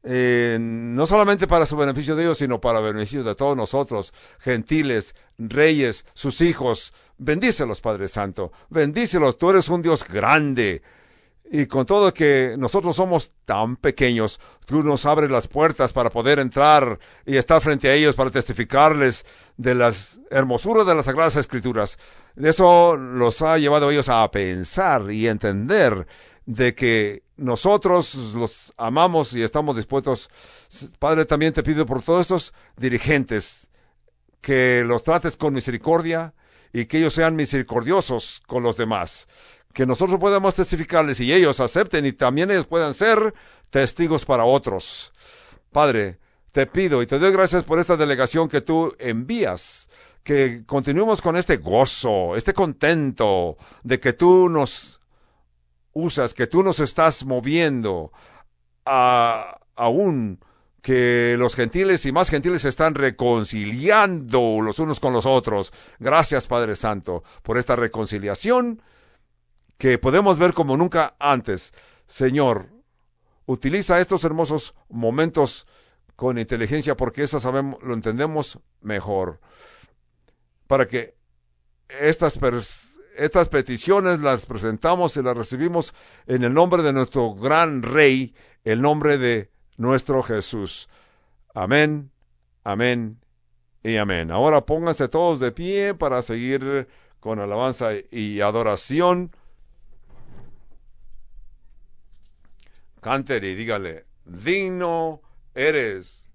eh, 0.03 0.57
no 0.61 1.05
solamente 1.07 1.47
para 1.47 1.66
su 1.66 1.76
beneficio 1.76 2.16
de 2.16 2.24
ellos, 2.24 2.38
sino 2.38 2.61
para 2.61 2.78
el 2.78 2.94
beneficio 2.94 3.22
de 3.22 3.34
todos 3.34 3.57
nosotros, 3.57 4.12
gentiles, 4.38 5.14
reyes, 5.38 6.07
sus 6.14 6.40
hijos. 6.40 6.94
Bendícelos, 7.18 7.80
Padre 7.80 8.09
Santo. 8.09 8.53
Bendícelos. 8.70 9.38
Tú 9.38 9.51
eres 9.51 9.68
un 9.68 9.82
Dios 9.82 10.07
grande. 10.07 10.82
Y 11.51 11.66
con 11.66 11.86
todo 11.86 12.12
que 12.12 12.57
nosotros 12.59 12.97
somos 12.97 13.32
tan 13.44 13.76
pequeños, 13.76 14.40
tú 14.66 14.82
nos 14.82 15.07
abres 15.07 15.30
las 15.30 15.47
puertas 15.47 15.92
para 15.92 16.11
poder 16.11 16.40
entrar 16.40 16.99
y 17.24 17.36
estar 17.36 17.61
frente 17.61 17.88
a 17.88 17.94
ellos 17.94 18.16
para 18.16 18.30
testificarles 18.30 19.24
de 19.57 19.74
las 19.74 20.18
hermosuras 20.30 20.86
de 20.86 20.94
las 20.94 21.05
Sagradas 21.05 21.36
Escrituras. 21.36 21.99
Eso 22.34 22.97
los 22.97 23.42
ha 23.42 23.59
llevado 23.59 23.88
a 23.88 23.92
ellos 23.92 24.09
a 24.09 24.28
pensar 24.30 25.11
y 25.12 25.28
entender 25.28 26.07
de 26.47 26.74
que 26.74 27.22
nosotros 27.36 28.14
los 28.34 28.72
amamos 28.76 29.32
y 29.34 29.42
estamos 29.42 29.76
dispuestos. 29.76 30.30
Padre, 30.99 31.26
también 31.26 31.53
te 31.53 31.62
pido 31.62 31.86
por 31.86 32.03
todos 32.03 32.22
estos 32.22 32.55
dirigentes 32.76 33.68
que 34.40 34.82
los 34.84 35.03
trates 35.05 35.36
con 35.36 35.55
misericordia 35.55 36.34
y 36.72 36.86
que 36.86 36.99
ellos 36.99 37.14
sean 37.14 37.36
misericordiosos 37.36 38.42
con 38.47 38.62
los 38.62 38.76
demás 38.76 39.28
que 39.77 39.85
nosotros 39.85 40.18
podamos 40.18 40.55
testificarles 40.55 41.20
y 41.20 41.31
ellos 41.35 41.61
acepten 41.61 42.07
y 42.07 42.14
también 42.14 42.51
ellos 42.51 42.64
puedan 42.64 42.95
ser 42.95 43.35
testigos 43.68 44.24
para 44.24 44.47
otros. 44.47 45.12
Padre, 45.70 46.18
te 46.51 46.64
pido 46.64 47.03
y 47.03 47.07
te 47.07 47.18
doy 47.18 47.31
gracias 47.31 47.62
por 47.62 47.79
esta 47.79 47.95
delegación 47.95 48.49
que 48.49 48.62
tú 48.62 48.95
envías, 48.99 49.91
que 50.22 50.64
continuemos 50.64 51.20
con 51.20 51.37
este 51.37 51.59
gozo, 51.59 52.37
este 52.37 52.55
contento 52.55 53.59
de 53.83 54.01
que 54.01 54.14
tú 54.14 54.49
nos 54.49 55.03
usas, 55.93 56.33
que 56.33 56.47
tú 56.47 56.62
nos 56.62 56.81
estás 56.81 57.27
moviendo 57.27 58.12
a, 58.87 59.59
aún 59.74 60.41
que 60.81 61.37
los 61.39 61.55
gentiles 61.55 62.07
y 62.07 62.12
más 62.12 62.31
gentiles 62.31 62.62
se 62.62 62.70
están 62.70 62.95
reconciliando 62.95 64.62
los 64.62 64.79
unos 64.79 65.01
con 65.01 65.12
los 65.12 65.27
otros. 65.27 65.70
Gracias, 65.99 66.47
Padre 66.47 66.77
Santo, 66.77 67.24
por 67.43 67.59
esta 67.59 67.77
reconciliación 67.77 68.81
que 69.79 69.99
podemos 69.99 70.39
ver 70.39 70.55
como 70.55 70.77
nunca 70.77 71.16
antes. 71.18 71.74
Señor, 72.07 72.68
utiliza 73.47 74.01
estos 74.01 74.24
hermosos 74.24 74.74
momentos 74.89 75.66
con 76.14 76.39
inteligencia 76.39 76.97
porque 76.97 77.22
eso 77.22 77.41
sabemos, 77.41 77.83
lo 77.83 77.95
entendemos 77.95 78.59
mejor. 78.81 79.41
Para 80.66 80.89
que 80.89 81.14
estas, 81.89 82.39
estas 83.16 83.49
peticiones 83.49 84.20
las 84.20 84.47
presentamos 84.47 85.16
y 85.16 85.22
las 85.22 85.37
recibimos 85.37 85.95
en 86.27 86.43
el 86.43 86.55
nombre 86.55 86.83
de 86.83 86.93
nuestro 86.93 87.35
gran 87.35 87.83
Rey, 87.83 88.35
el 88.64 88.81
nombre 88.81 89.18
de 89.18 89.51
nuestro 89.77 90.22
Jesús. 90.22 90.89
Amén, 91.55 92.11
amén 92.64 93.20
y 93.83 93.97
amén. 93.97 94.31
Ahora 94.31 94.64
pónganse 94.64 95.09
todos 95.09 95.39
de 95.39 95.53
pie 95.53 95.95
para 95.95 96.22
seguir 96.22 96.89
con 97.20 97.41
alabanza 97.41 97.91
y 98.11 98.41
adoración. 98.41 99.31
Cántele 103.07 103.51
y 103.51 103.55
dígale, 103.55 104.05
digno 104.25 105.23
eres. 105.55 106.29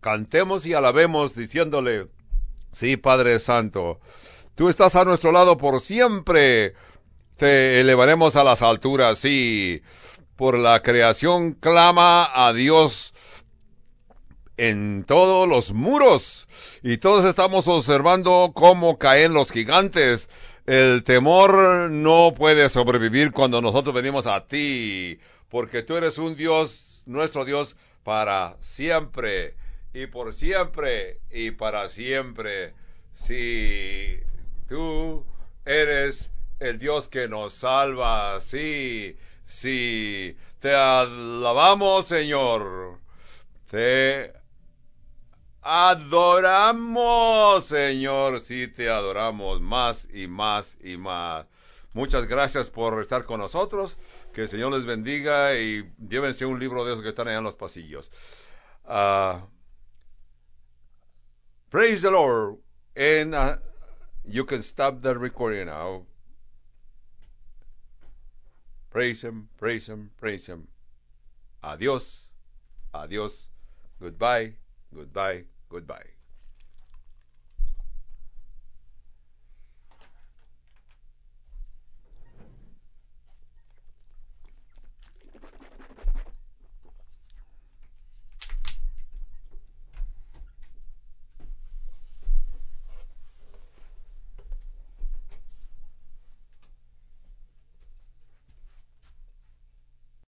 Cantemos 0.00 0.64
y 0.64 0.74
alabemos 0.74 1.34
diciéndole, 1.34 2.06
sí, 2.70 2.96
Padre 2.96 3.40
Santo, 3.40 3.98
tú 4.54 4.68
estás 4.68 4.94
a 4.94 5.04
nuestro 5.04 5.32
lado 5.32 5.56
por 5.56 5.80
siempre. 5.80 6.74
Te 7.36 7.80
elevaremos 7.80 8.36
a 8.36 8.44
las 8.44 8.62
alturas, 8.62 9.18
sí. 9.18 9.82
Por 10.36 10.56
la 10.56 10.82
creación 10.82 11.54
clama 11.54 12.30
a 12.32 12.52
Dios 12.52 13.12
en 14.56 15.04
todos 15.04 15.48
los 15.48 15.72
muros. 15.72 16.48
Y 16.82 16.98
todos 16.98 17.24
estamos 17.24 17.68
observando 17.68 18.52
cómo 18.54 18.98
caen 18.98 19.34
los 19.34 19.50
gigantes. 19.50 20.28
El 20.66 21.04
temor 21.04 21.90
no 21.90 22.34
puede 22.36 22.68
sobrevivir 22.68 23.32
cuando 23.32 23.62
nosotros 23.62 23.94
venimos 23.94 24.26
a 24.26 24.46
ti, 24.46 25.20
porque 25.48 25.82
tú 25.82 25.96
eres 25.96 26.18
un 26.18 26.34
Dios, 26.34 27.02
nuestro 27.06 27.44
Dios, 27.44 27.76
para 28.02 28.56
siempre 28.60 29.54
y 29.94 30.06
por 30.06 30.32
siempre 30.32 31.20
y 31.30 31.52
para 31.52 31.88
siempre. 31.88 32.74
Si 33.12 34.18
tú 34.68 35.24
eres 35.64 36.32
el 36.58 36.78
Dios 36.78 37.08
que 37.08 37.28
nos 37.28 37.52
salva, 37.52 38.40
sí, 38.40 39.16
sí, 39.44 40.36
te 40.58 40.74
alabamos, 40.74 42.06
Señor. 42.06 42.98
Te 43.70 44.32
adoramos, 45.66 47.64
Señor. 47.64 48.40
Sí, 48.40 48.68
te 48.68 48.88
adoramos 48.88 49.60
más 49.60 50.06
y 50.12 50.28
más 50.28 50.76
y 50.80 50.96
más. 50.96 51.46
Muchas 51.92 52.26
gracias 52.28 52.70
por 52.70 53.00
estar 53.00 53.24
con 53.24 53.40
nosotros. 53.40 53.98
Que 54.32 54.42
el 54.42 54.48
Señor 54.48 54.72
les 54.72 54.84
bendiga 54.84 55.58
y 55.58 55.90
llévense 55.98 56.46
un 56.46 56.60
libro 56.60 56.84
de 56.84 56.92
esos 56.92 57.02
que 57.02 57.08
están 57.08 57.26
allá 57.26 57.38
en 57.38 57.44
los 57.44 57.56
pasillos. 57.56 58.12
Uh, 58.84 59.40
praise 61.68 62.02
the 62.02 62.10
Lord. 62.10 62.58
And 62.94 63.34
uh, 63.34 63.56
you 64.24 64.44
can 64.44 64.62
stop 64.62 65.02
the 65.02 65.18
recording 65.18 65.66
now. 65.66 66.06
Praise 68.90 69.24
Him, 69.24 69.48
praise 69.58 69.88
Him, 69.88 70.10
praise 70.16 70.46
Him. 70.46 70.68
Adiós, 71.62 72.30
adiós, 72.94 73.48
goodbye, 74.00 74.54
goodbye. 74.94 75.55
Goodbye. 75.76 76.15